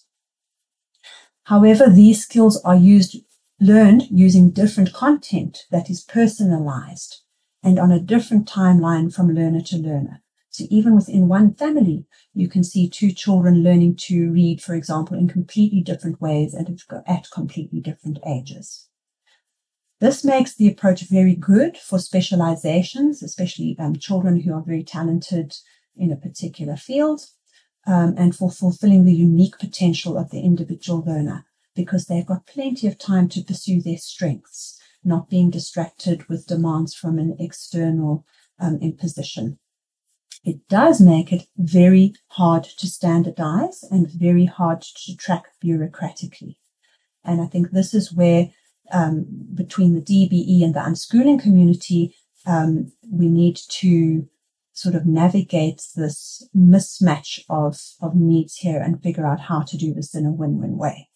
[1.44, 3.18] However, these skills are used,
[3.60, 7.24] learned using different content that is personalized
[7.62, 10.22] and on a different timeline from learner to learner.
[10.56, 15.18] So even within one family, you can see two children learning to read, for example,
[15.18, 18.88] in completely different ways and at completely different ages.
[20.00, 25.58] This makes the approach very good for specializations, especially um, children who are very talented
[25.98, 27.26] in a particular field,
[27.86, 32.88] um, and for fulfilling the unique potential of the individual learner, because they've got plenty
[32.88, 38.26] of time to pursue their strengths, not being distracted with demands from an external
[38.58, 39.60] um, imposition.
[40.46, 46.56] It does make it very hard to standardize and very hard to track bureaucratically.
[47.24, 48.52] And I think this is where
[48.92, 54.28] um, between the DBE and the unschooling community, um, we need to
[54.74, 59.96] sort of navigate this mismatch of, of needs here and figure out how to do
[59.96, 61.10] this in a win-win way.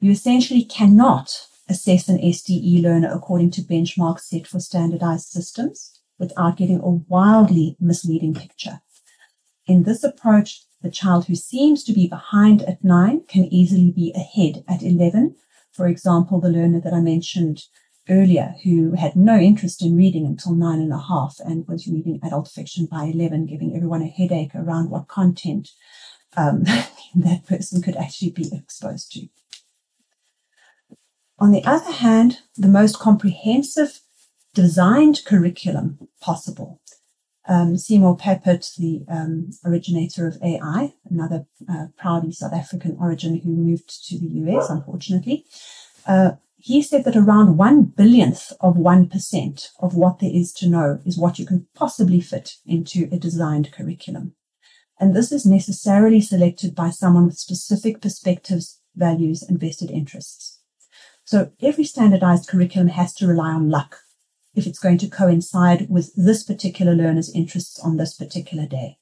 [0.00, 6.56] You essentially cannot assess an SDE learner according to benchmarks set for standardized systems without
[6.56, 8.80] getting a wildly misleading picture.
[9.66, 14.12] In this approach, the child who seems to be behind at nine can easily be
[14.14, 15.34] ahead at 11.
[15.72, 17.64] For example, the learner that I mentioned
[18.08, 22.20] earlier who had no interest in reading until nine and a half and was reading
[22.22, 25.70] adult fiction by 11, giving everyone a headache around what content
[26.36, 26.64] um,
[27.14, 29.28] that person could actually be exposed to.
[31.38, 34.00] On the other hand, the most comprehensive
[34.54, 36.80] designed curriculum possible.
[37.48, 43.50] Um, Seymour Papert, the um, originator of AI, another uh, proudly South African origin who
[43.50, 45.44] moved to the US, unfortunately,
[46.06, 51.00] uh, he said that around one billionth of 1% of what there is to know
[51.06, 54.34] is what you can possibly fit into a designed curriculum.
[55.00, 60.60] And this is necessarily selected by someone with specific perspectives, values, and vested interests.
[61.24, 63.96] So every standardized curriculum has to rely on luck
[64.60, 68.98] if it's going to coincide with this particular learner's interests on this particular day.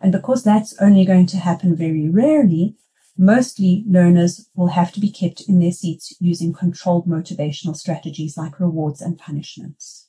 [0.00, 2.76] And because that's only going to happen very rarely,
[3.16, 8.60] mostly learners will have to be kept in their seats using controlled motivational strategies like
[8.60, 10.08] rewards and punishments.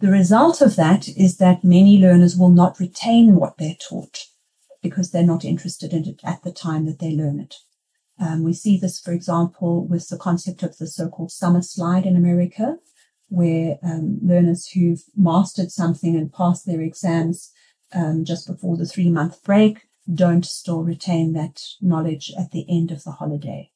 [0.00, 4.26] The result of that is that many learners will not retain what they're taught
[4.82, 7.54] because they're not interested in it at the time that they learn it.
[8.18, 12.16] Um, we see this, for example, with the concept of the so-called summer slide in
[12.16, 12.76] America,
[13.28, 17.50] where um, learners who've mastered something and passed their exams
[17.94, 23.02] um, just before the three-month break don't still retain that knowledge at the end of
[23.04, 23.68] the holiday.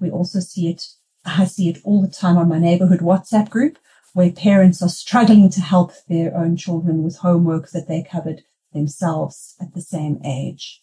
[0.00, 0.86] We also see it,
[1.24, 3.78] I see it all the time on my neighborhood WhatsApp group,
[4.14, 9.54] where parents are struggling to help their own children with homework that they covered themselves
[9.60, 10.80] at the same age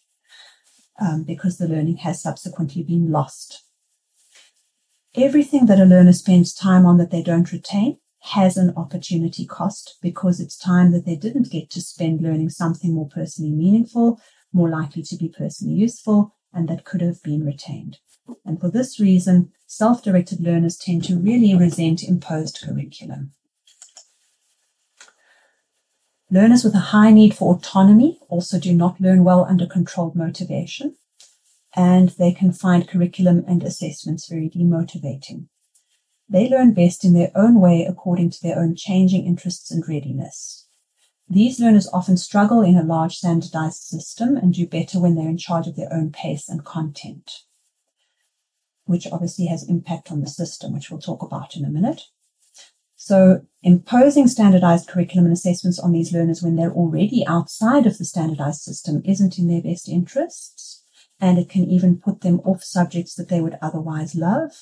[1.00, 3.64] um, because the learning has subsequently been lost.
[5.16, 9.96] Everything that a learner spends time on that they don't retain has an opportunity cost
[10.02, 14.20] because it's time that they didn't get to spend learning something more personally meaningful,
[14.52, 17.98] more likely to be personally useful, and that could have been retained.
[18.44, 23.32] And for this reason, self-directed learners tend to really resent imposed curriculum.
[26.34, 30.96] Learners with a high need for autonomy also do not learn well under controlled motivation,
[31.76, 35.46] and they can find curriculum and assessments very demotivating.
[36.28, 40.66] They learn best in their own way according to their own changing interests and readiness.
[41.30, 45.38] These learners often struggle in a large standardized system and do better when they're in
[45.38, 47.30] charge of their own pace and content,
[48.86, 52.02] which obviously has impact on the system, which we'll talk about in a minute.
[53.04, 58.04] So imposing standardized curriculum and assessments on these learners when they're already outside of the
[58.06, 60.82] standardized system isn't in their best interests.
[61.20, 64.52] And it can even put them off subjects that they would otherwise love.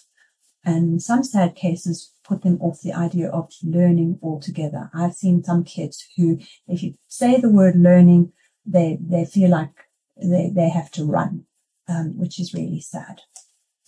[0.65, 4.91] And in some sad cases, put them off the idea of learning altogether.
[4.93, 8.33] I've seen some kids who, if you say the word learning,
[8.67, 9.87] they, they feel like
[10.21, 11.45] they, they have to run,
[11.89, 13.21] um, which is really sad.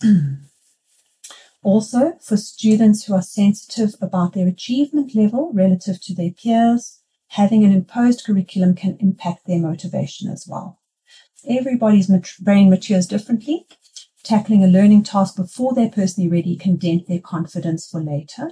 [1.65, 6.99] Also, for students who are sensitive about their achievement level relative to their peers,
[7.29, 10.77] having an imposed curriculum can impact their motivation as well.
[11.49, 12.07] Everybody's
[12.39, 13.65] brain matures differently.
[14.21, 18.51] Tackling a learning task before they're personally ready can dent their confidence for later.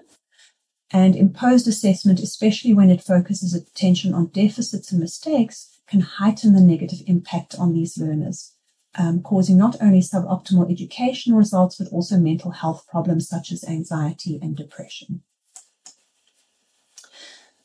[0.91, 6.61] And imposed assessment, especially when it focuses attention on deficits and mistakes, can heighten the
[6.61, 8.52] negative impact on these learners
[8.97, 14.39] um, causing not only suboptimal educational results, but also mental health problems such as anxiety
[14.41, 15.21] and depression.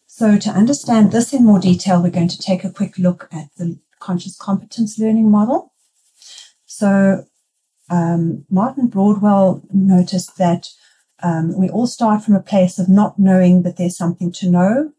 [0.07, 3.55] So to understand this in more detail, we're going to take a quick look at
[3.57, 5.73] the conscious competence learning model.
[6.67, 7.25] So
[7.91, 10.69] um, Martin Broadwell noticed that
[11.23, 14.93] um, we all start from a place of not knowing that there's something to know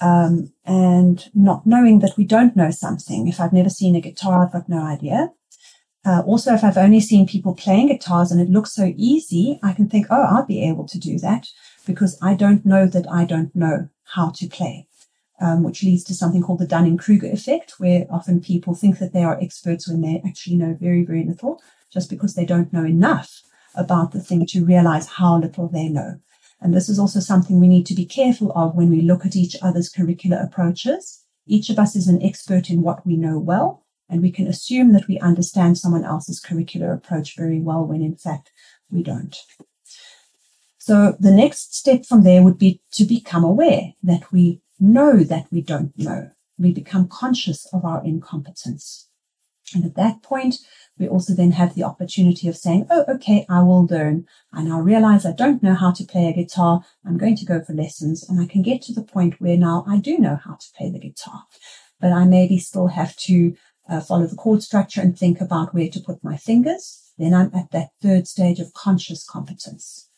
[0.00, 3.28] um, and not knowing that we don't know something.
[3.28, 5.32] If I've never seen a guitar, I've got no idea.
[6.06, 9.72] Uh, also, if I've only seen people playing guitars and it looks so easy, I
[9.72, 11.48] can think, oh, I'll be able to do that
[11.84, 14.86] because I don't know that I don't know how to play,
[15.40, 19.24] um, which leads to something called the Dunning-Kruger effect, where often people think that they
[19.24, 21.60] are experts when they actually know very, very little,
[21.92, 23.42] just because they don't know enough
[23.74, 26.20] about the thing to realize how little they know.
[26.60, 29.34] And this is also something we need to be careful of when we look at
[29.34, 31.24] each other's curricular approaches.
[31.48, 34.92] Each of us is an expert in what we know well, And we can assume
[34.92, 38.50] that we understand someone else's curricular approach very well when in fact
[38.90, 39.36] we don't.
[40.78, 45.46] So the next step from there would be to become aware that we know that
[45.50, 46.30] we don't know.
[46.58, 49.08] We become conscious of our incompetence.
[49.74, 50.58] And at that point,
[50.98, 54.26] we also then have the opportunity of saying, Oh, okay, I will learn.
[54.52, 56.82] I now realize I don't know how to play a guitar.
[57.04, 59.84] I'm going to go for lessons and I can get to the point where now
[59.88, 61.44] I do know how to play the guitar,
[62.00, 63.56] but I maybe still have to
[63.88, 67.12] uh, follow the chord structure and think about where to put my fingers.
[67.18, 70.08] Then I'm at that third stage of conscious competence.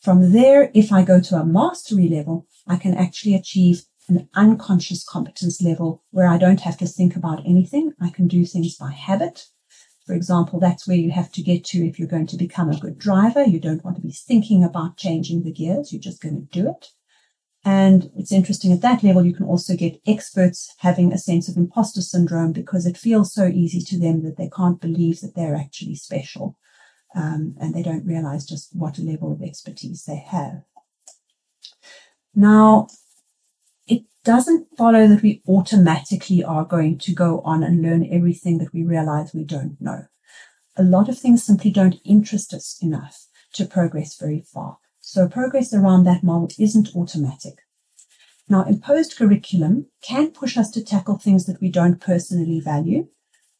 [0.00, 5.02] From there, if I go to a mastery level, I can actually achieve an unconscious
[5.04, 7.92] competence level where I don't have to think about anything.
[8.00, 9.46] I can do things by habit.
[10.06, 12.78] For example, that's where you have to get to if you're going to become a
[12.78, 13.42] good driver.
[13.42, 15.92] You don't want to be thinking about changing the gears.
[15.92, 16.88] You're just going to do it.
[17.64, 21.56] And it's interesting at that level, you can also get experts having a sense of
[21.56, 25.56] imposter syndrome because it feels so easy to them that they can't believe that they're
[25.56, 26.58] actually special.
[27.14, 30.62] Um, and they don't realize just what a level of expertise they have.
[32.34, 32.88] Now,
[33.86, 38.74] it doesn't follow that we automatically are going to go on and learn everything that
[38.74, 40.06] we realize we don't know.
[40.76, 44.78] A lot of things simply don't interest us enough to progress very far.
[45.14, 47.60] So progress around that model isn't automatic.
[48.48, 53.06] Now, imposed curriculum can push us to tackle things that we don't personally value.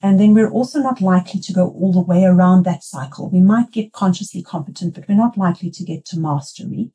[0.03, 3.31] And then we're also not likely to go all the way around that cycle.
[3.31, 6.91] We might get consciously competent, but we're not likely to get to mastery.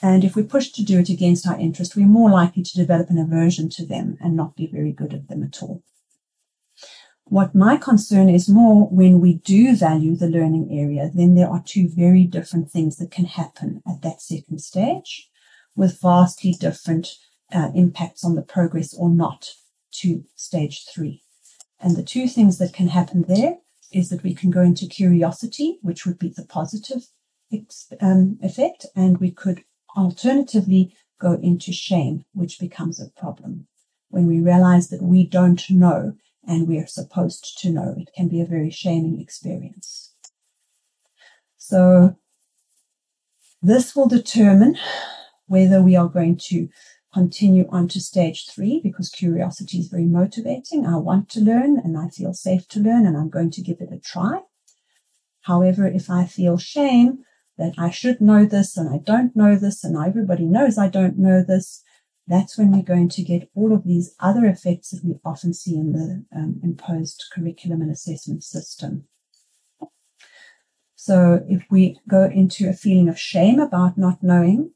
[0.00, 3.10] And if we're pushed to do it against our interest, we're more likely to develop
[3.10, 5.82] an aversion to them and not be very good at them at all.
[7.30, 11.62] What my concern is more when we do value the learning area, then there are
[11.64, 15.30] two very different things that can happen at that second stage
[15.76, 17.06] with vastly different
[17.52, 19.52] uh, impacts on the progress or not
[19.92, 21.22] to stage three.
[21.78, 23.58] And the two things that can happen there
[23.92, 27.06] is that we can go into curiosity, which would be the positive
[28.00, 29.62] um, effect, and we could
[29.96, 33.68] alternatively go into shame, which becomes a problem.
[34.08, 36.16] When we realize that we don't know
[36.46, 40.12] and we are supposed to know, it can be a very shaming experience.
[41.58, 42.16] So,
[43.62, 44.76] this will determine
[45.46, 46.68] whether we are going to
[47.12, 50.86] continue on to stage three because curiosity is very motivating.
[50.86, 53.80] I want to learn and I feel safe to learn and I'm going to give
[53.80, 54.40] it a try.
[55.42, 57.24] However, if I feel shame,
[57.58, 61.18] that I should know this and I don't know this and everybody knows I don't
[61.18, 61.82] know this,
[62.30, 65.74] that's when we're going to get all of these other effects that we often see
[65.74, 69.04] in the um, imposed curriculum and assessment system.
[70.94, 74.70] So if we go into a feeling of shame about not knowing,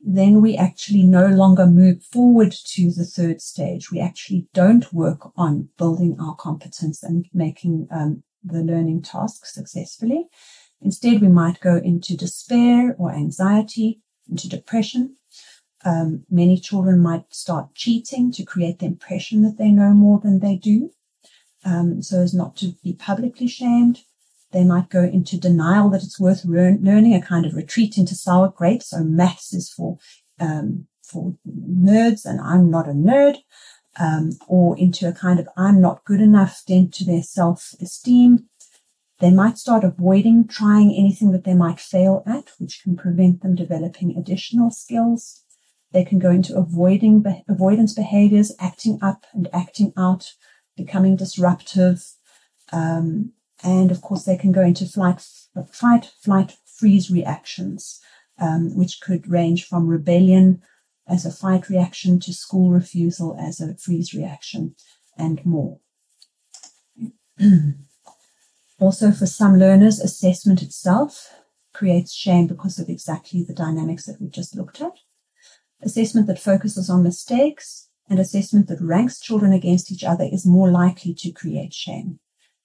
[0.00, 3.90] then we actually no longer move forward to the third stage.
[3.90, 10.26] We actually don't work on building our competence and making um, the learning task successfully.
[10.80, 15.16] Instead, we might go into despair or anxiety, into depression.
[15.86, 20.40] Um, many children might start cheating to create the impression that they know more than
[20.40, 20.90] they do,
[21.64, 24.00] um, so as not to be publicly shamed.
[24.50, 28.16] They might go into denial that it's worth learn- learning, a kind of retreat into
[28.16, 28.90] sour grapes.
[28.90, 29.98] So maths is for
[30.40, 33.36] um, for nerds, and I'm not a nerd.
[33.98, 38.48] Um, or into a kind of I'm not good enough dent to their self esteem.
[39.20, 43.54] They might start avoiding trying anything that they might fail at, which can prevent them
[43.54, 45.44] developing additional skills.
[45.92, 50.32] They can go into avoiding avoidance behaviors, acting up and acting out,
[50.76, 52.04] becoming disruptive.
[52.72, 53.32] Um,
[53.62, 55.26] and of course, they can go into flight,
[55.72, 58.00] fight, flight, freeze reactions,
[58.38, 60.62] um, which could range from rebellion
[61.08, 64.74] as a fight reaction to school refusal as a freeze reaction
[65.16, 65.78] and more.
[68.78, 71.32] Also, for some learners, assessment itself
[71.72, 74.92] creates shame because of exactly the dynamics that we just looked at.
[75.82, 80.70] Assessment that focuses on mistakes and assessment that ranks children against each other is more
[80.70, 82.18] likely to create shame.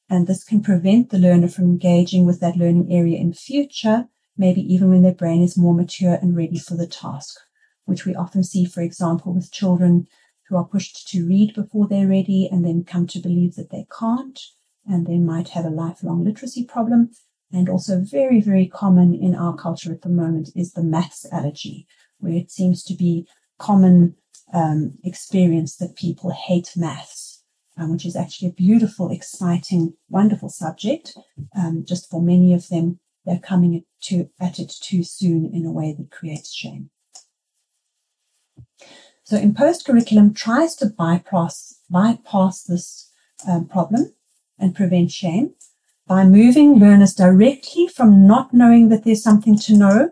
[0.09, 4.07] And this can prevent the learner from engaging with that learning area in future,
[4.37, 7.37] maybe even when their brain is more mature and ready for the task,
[7.85, 10.07] which we often see, for example, with children
[10.47, 13.85] who are pushed to read before they're ready and then come to believe that they
[13.97, 14.39] can't
[14.85, 17.11] and they might have a lifelong literacy problem.
[17.53, 21.85] And also very, very common in our culture at the moment is the maths allergy,
[22.21, 23.27] where it seems to be
[23.59, 24.15] common
[24.53, 27.43] um, experience that people hate maths,
[27.77, 31.17] um, which is actually a beautiful, exciting, wonderful subject.
[31.55, 35.71] Um, just for many of them, they're coming to, at it too soon in a
[35.71, 36.89] way that creates shame.
[39.23, 43.11] So imposed curriculum tries to bypass, bypass this
[43.47, 44.13] um, problem
[44.59, 45.53] and prevent shame
[46.07, 50.09] by moving learners directly from not knowing that there's something to know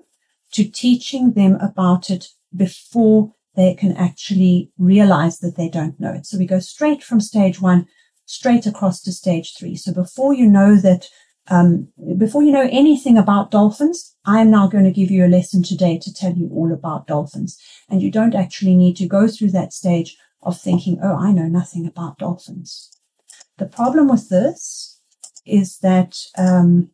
[0.54, 6.26] to teaching them about it before they can actually realize that they don't know it.
[6.26, 7.88] So we go straight from stage one,
[8.26, 9.76] straight across to stage three.
[9.76, 11.08] So before you know that,
[11.50, 11.88] um,
[12.18, 15.64] before you know anything about dolphins, I am now going to give you a lesson
[15.64, 17.58] today to tell you all about dolphins.
[17.90, 21.48] And you don't actually need to go through that stage of thinking, oh, I know
[21.48, 22.92] nothing about dolphins.
[23.58, 25.00] The problem with this
[25.46, 26.92] is that um,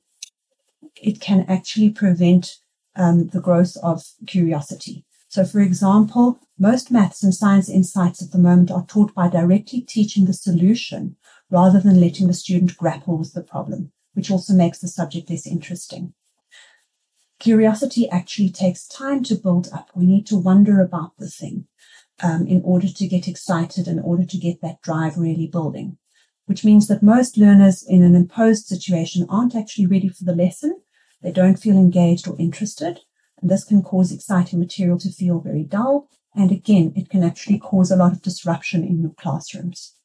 [0.96, 2.58] it can actually prevent
[2.96, 5.06] um, the growth of curiosity.
[5.28, 9.82] So, for example, most maths and science insights at the moment are taught by directly
[9.82, 11.18] teaching the solution
[11.50, 15.46] rather than letting the student grapple with the problem, which also makes the subject less
[15.46, 16.14] interesting.
[17.40, 19.90] Curiosity actually takes time to build up.
[19.94, 21.68] We need to wonder about the thing
[22.24, 25.98] um, in order to get excited, in order to get that drive really building,
[26.46, 30.80] which means that most learners in an imposed situation aren't actually ready for the lesson
[31.26, 33.00] they don't feel engaged or interested.
[33.42, 36.08] And this can cause exciting material to feel very dull.
[36.36, 39.96] And again, it can actually cause a lot of disruption in your classrooms.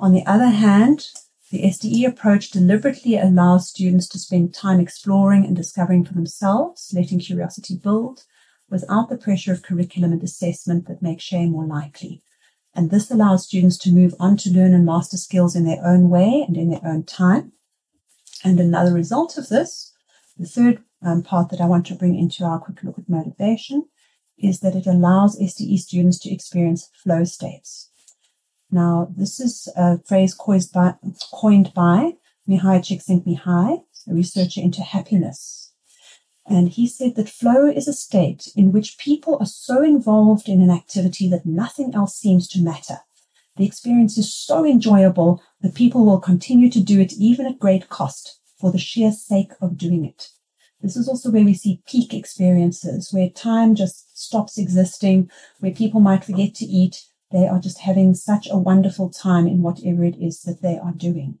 [0.00, 1.06] On the other hand,
[1.52, 7.20] the SDE approach deliberately allows students to spend time exploring and discovering for themselves, letting
[7.20, 8.24] curiosity build,
[8.68, 12.20] without the pressure of curriculum and assessment that make shame more likely.
[12.74, 16.10] And this allows students to move on to learn and master skills in their own
[16.10, 17.52] way and in their own time.
[18.46, 19.92] And another result of this,
[20.38, 23.88] the third um, part that I want to bring into our quick look at motivation,
[24.38, 27.90] is that it allows SDE students to experience flow states.
[28.70, 30.94] Now, this is a phrase coined by,
[31.32, 32.12] coined by
[32.48, 35.72] Mihaly Csikszentmihalyi, a researcher into happiness.
[36.46, 40.62] And he said that flow is a state in which people are so involved in
[40.62, 42.98] an activity that nothing else seems to matter.
[43.56, 47.88] The experience is so enjoyable that people will continue to do it even at great
[47.88, 50.28] cost for the sheer sake of doing it.
[50.82, 55.30] This is also where we see peak experiences, where time just stops existing,
[55.60, 57.02] where people might forget to eat.
[57.32, 60.92] They are just having such a wonderful time in whatever it is that they are
[60.92, 61.38] doing.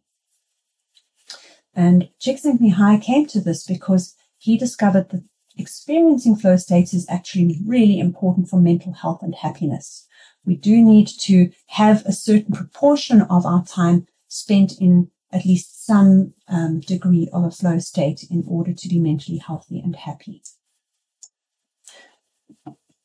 [1.74, 5.24] And Csikszentmihalyi came to this because he discovered that
[5.58, 10.05] experiencing flow states is actually really important for mental health and happiness
[10.46, 15.84] we do need to have a certain proportion of our time spent in at least
[15.84, 20.42] some um, degree of a flow state in order to be mentally healthy and happy.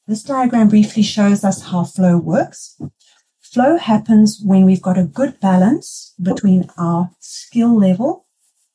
[0.08, 2.80] This diagram briefly shows us how flow works.
[3.40, 8.26] Flow happens when we've got a good balance between our skill level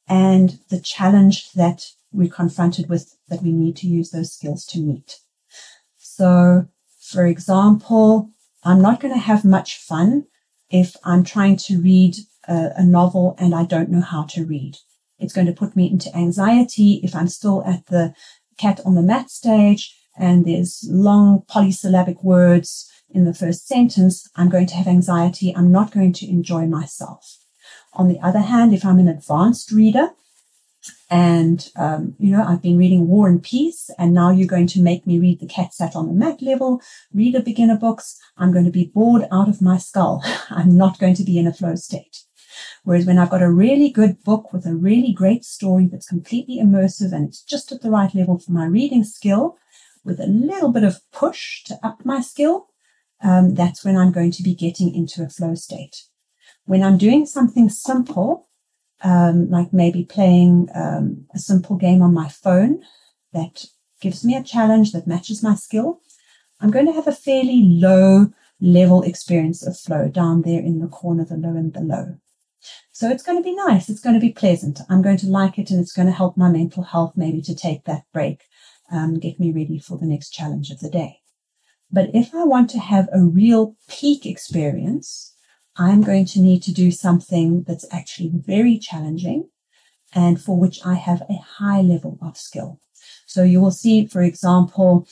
[0.08, 4.80] and the challenge that we're confronted with that we need to use those skills to
[4.80, 5.18] meet.
[5.98, 6.66] So,
[7.00, 8.30] for example,
[8.66, 10.26] I'm not going to have much fun
[10.70, 12.16] if I'm trying to read
[12.48, 14.74] a, a, novel and I don't know how to read.
[15.20, 18.12] It's going to put me into anxiety if I'm still at the
[18.58, 24.28] cat on the mat stage and there's long polysyllabic words in the first sentence.
[24.34, 25.54] I'm going to have anxiety.
[25.54, 27.38] I'm not going to enjoy myself.
[27.92, 30.10] On the other hand, if I'm an advanced reader,
[31.10, 34.82] and, um, you know, I've been reading War and Peace, and now you're going to
[34.82, 36.80] make me read The Cat Sat on the Mat level,
[37.14, 38.18] read a beginner books.
[38.36, 40.22] I'm going to be bored out of my skull.
[40.50, 42.24] I'm not going to be in a flow state.
[42.84, 46.58] Whereas when I've got a really good book with a really great story that's completely
[46.58, 49.58] immersive and it's just at the right level for my reading skill,
[50.04, 52.68] with a little bit of push to up my skill,
[53.22, 56.04] um, that's when I'm going to be getting into a flow state.
[56.64, 58.45] When I'm doing something simple,
[59.02, 62.82] um, like maybe playing um, a simple game on my phone
[63.32, 63.64] that
[64.00, 66.00] gives me a challenge that matches my skill,
[66.60, 68.30] I'm going to have a fairly low
[68.60, 72.16] level experience of flow down there in the corner, the low and the low.
[72.92, 73.88] So it's going to be nice.
[73.88, 74.80] It's going to be pleasant.
[74.88, 77.54] I'm going to like it and it's going to help my mental health maybe to
[77.54, 78.44] take that break,
[78.90, 81.20] um, get me ready for the next challenge of the day.
[81.92, 85.35] But if I want to have a real peak experience,
[85.78, 89.48] I'm going to need to do something that's actually very challenging
[90.14, 92.80] and for which I have a high level of skill.
[93.26, 95.06] So you will see, for example,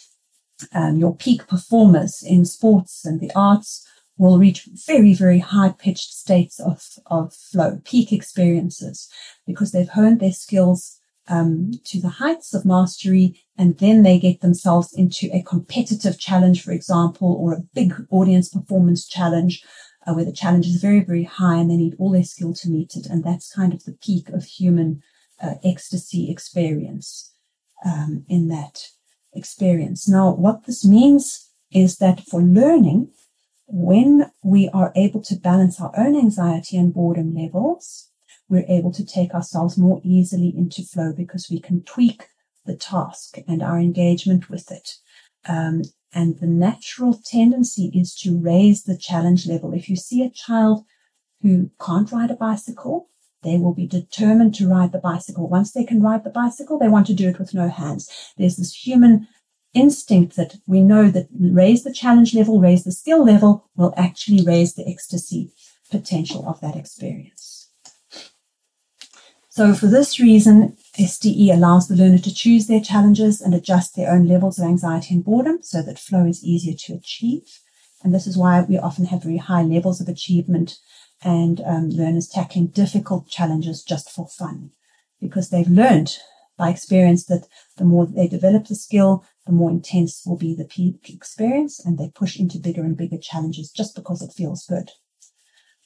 [0.73, 3.87] um, your peak performers in sports and the arts
[4.17, 9.09] will reach very, very high pitched states of, of flow, peak experiences,
[9.47, 10.99] because they've honed their skills
[11.29, 16.62] um, to the heights of mastery, and then they get themselves into a competitive challenge,
[16.62, 19.65] for example, or a big audience performance challenge,
[20.07, 22.68] uh, where the challenge is very, very high and they need all their skill to
[22.68, 23.07] meet it.
[23.07, 25.02] And that's kind of the peak of human
[25.42, 27.32] uh, ecstasy experience
[27.84, 28.88] um, in that
[29.34, 30.09] experience.
[30.09, 33.11] Now, what this means is that for learning,
[33.66, 38.09] when we are able to balance our own anxiety and boredom levels,
[38.48, 42.28] we're able to take ourselves more easily into flow because we can tweak
[42.66, 44.94] the task and our engagement with it.
[45.46, 45.82] Um,
[46.15, 49.75] and the natural tendency is to raise the challenge level.
[49.75, 50.85] If you see a child
[51.43, 53.09] who can't ride a bicycle,
[53.43, 55.49] they will be determined to ride the bicycle.
[55.49, 58.11] Once they can ride the bicycle, they want to do it with no hands.
[58.39, 59.29] There's this human
[59.75, 64.45] instinct that we know that raise the challenge level, raise the skill level will actually
[64.45, 65.51] raise the ecstasy
[65.91, 67.69] potential of that experience.
[69.51, 74.12] So for this reason, SDE allows the learner to choose their challenges and adjust their
[74.12, 77.42] own levels of anxiety and boredom so that flow is easier to achieve.
[78.03, 80.78] And this is why we often have very high levels of achievement
[81.22, 84.70] and um, learners tackling difficult challenges just for fun
[85.20, 86.16] because they've learned
[86.57, 90.64] by experience that the more they develop the skill, the more intense will be the
[90.64, 94.90] peak experience and they push into bigger and bigger challenges just because it feels good.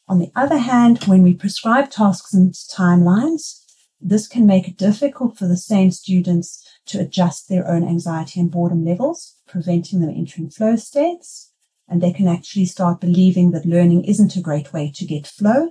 [0.06, 3.64] On the other hand, when we prescribe tasks and timelines,
[4.00, 8.50] this can make it difficult for the same students to adjust their own anxiety and
[8.50, 11.50] boredom levels, preventing them entering flow states.
[11.88, 15.70] And they can actually start believing that learning isn't a great way to get flow.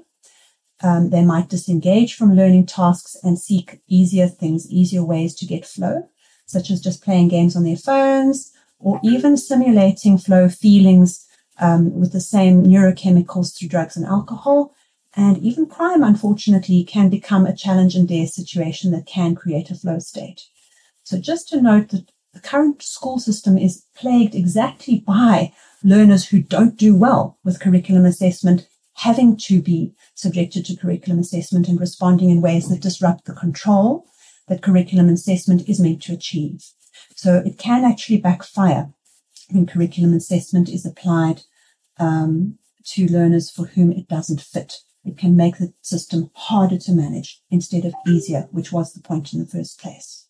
[0.82, 5.66] Um, they might disengage from learning tasks and seek easier things, easier ways to get
[5.66, 6.08] flow,
[6.46, 11.26] such as just playing games on their phones or even simulating flow feelings
[11.60, 14.76] um, with the same neurochemicals through drugs and alcohol
[15.18, 19.76] and even crime, unfortunately, can become a challenge and dare situation that can create a
[19.76, 20.44] flow state.
[21.04, 25.54] So just to note that the current school system is plagued exactly by
[25.84, 31.68] learners who don't do well with curriculum assessment having to be subjected to curriculum assessment
[31.68, 34.06] and responding in ways that disrupt the control
[34.48, 36.64] that curriculum assessment is meant to achieve.
[37.16, 38.90] So it can actually backfire
[39.50, 41.42] when curriculum assessment is applied
[42.00, 42.60] um,
[42.90, 47.42] to learners for whom it doesn't fit it can make the system harder to manage
[47.50, 50.26] instead of easier, which was the point in the first place.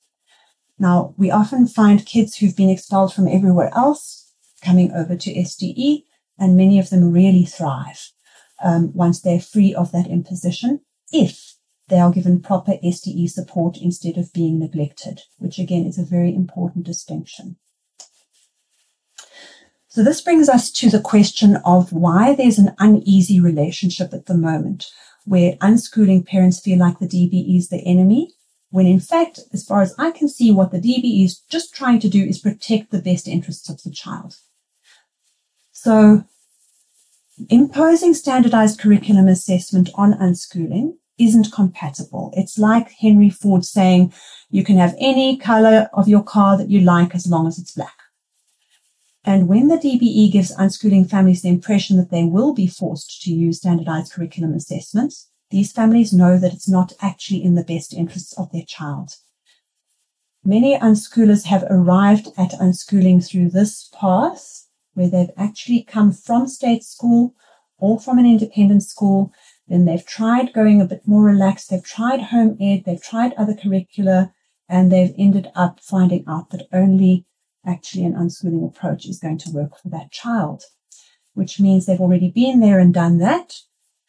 [0.79, 6.03] Now, we often find kids who've been expelled from everywhere else coming over to SDE,
[6.37, 8.11] and many of them really thrive
[8.63, 11.55] um, once they're free of that imposition, if
[11.89, 16.35] they are given proper SDE support instead of being neglected, which again is a very
[16.35, 17.57] important distinction.
[19.89, 24.35] So this brings us to the question of why there's an uneasy relationship at the
[24.35, 24.91] moment
[25.25, 28.33] where unschooling parents feel like the DBE is the enemy,
[28.69, 31.99] when in fact, as far as I can see, what the DBE is just trying
[31.99, 34.35] to do is protect the best interests of the child.
[35.71, 36.23] So
[37.49, 42.33] imposing standardized curriculum assessment on unschooling isn't compatible.
[42.35, 44.13] It's like Henry Ford saying
[44.49, 47.71] you can have any color of your car that you like as long as it's
[47.71, 47.96] black.
[49.27, 53.33] And when the DBE gives unschooling families the impression that they will be forced to
[53.33, 58.31] use standardized curriculum assessments, these families know that it's not actually in the best interests
[58.39, 59.15] of their child.
[60.45, 66.85] Many unschoolers have arrived at unschooling through this path, where they've actually come from state
[66.85, 67.35] school
[67.79, 69.33] or from an independent school.
[69.67, 71.69] Then they've tried going a bit more relaxed.
[71.69, 72.83] They've tried home ed.
[72.85, 74.31] They've tried other curricula
[74.69, 77.25] and they've ended up finding out that only
[77.67, 80.63] actually an unschooling approach is going to work for that child,
[81.33, 83.53] which means they've already been there and done that.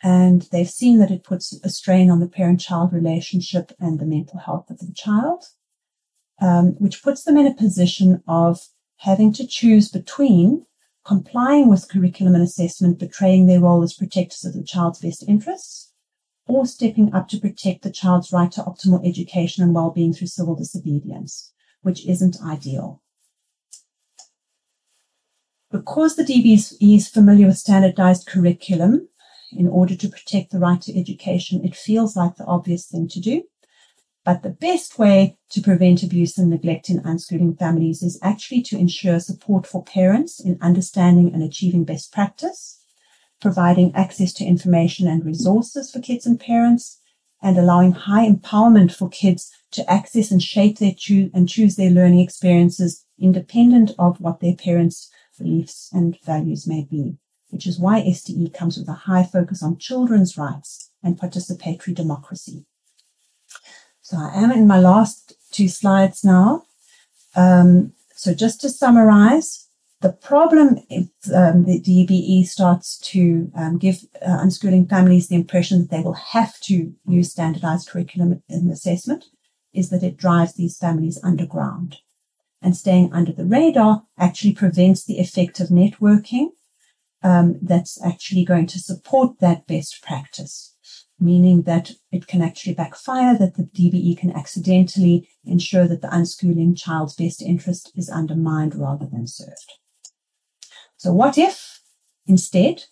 [0.03, 4.07] And they've seen that it puts a strain on the parent child relationship and the
[4.07, 5.45] mental health of the child,
[6.41, 10.65] um, which puts them in a position of having to choose between
[11.05, 15.91] complying with curriculum and assessment, betraying their role as protectors of the child's best interests,
[16.47, 20.55] or stepping up to protect the child's right to optimal education and well-being through civil
[20.55, 21.53] disobedience,
[21.83, 23.01] which isn't ideal.
[25.71, 29.09] Because the DB is familiar with standardized curriculum,
[29.53, 33.21] in order to protect the right to education, it feels like the obvious thing to
[33.21, 33.43] do.
[34.25, 38.79] But the best way to prevent abuse and neglect in unschooling families is actually to
[38.79, 42.81] ensure support for parents in understanding and achieving best practice,
[43.41, 47.01] providing access to information and resources for kids and parents,
[47.41, 50.93] and allowing high empowerment for kids to access and shape their
[51.33, 57.17] and choose their learning experiences independent of what their parents beliefs and values may be,
[57.51, 62.65] which is why SDE comes with a high focus on children's rights and participatory democracy.
[64.03, 66.65] So I am in my last two slides now.
[67.37, 69.69] Um, so just to summarize,
[70.01, 75.81] the problem if um, the DBE starts to um, give uh, unschooling families the impression
[75.81, 79.27] that they will have to use standardized curriculum in assessment
[79.75, 81.99] is that it drives these families underground
[82.61, 86.49] and staying under the radar actually prevents the effect of networking
[87.23, 90.75] um, that's actually going to support that best practice,
[91.19, 96.77] meaning that it can actually backfire, that the DBE can accidentally ensure that the unschooling
[96.77, 99.73] child's best interest is undermined rather than served.
[100.97, 101.81] So what if,
[102.27, 102.85] instead,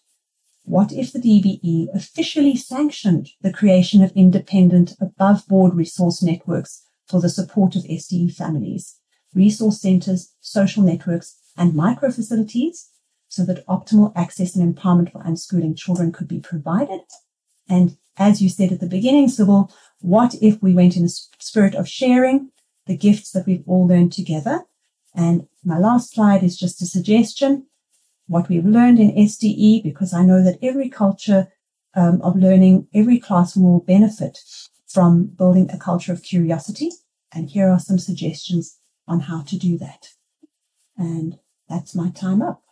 [0.65, 7.21] what if the DBE officially sanctioned the creation of independent above board resource networks for
[7.21, 8.96] the support of SDE families,
[9.37, 12.91] resource centers, social networks, and micro facilities
[13.29, 17.01] so that optimal access and empowerment for unschooling children could be provided.
[17.69, 19.71] And as you said at the beginning, Sybil,
[20.01, 22.51] what if we went in the spirit of sharing
[22.87, 24.65] the gifts that we've all learned together?
[25.15, 27.67] And my last slide is just a suggestion.
[28.29, 31.49] What we've learned in SDE, because I know that every culture
[31.95, 34.39] um, of learning, every classroom will benefit
[34.87, 36.91] from building a culture of curiosity.
[37.33, 38.79] And here are some suggestions
[39.09, 40.11] on how to do that.
[40.97, 41.39] And
[41.69, 42.63] that's my time up.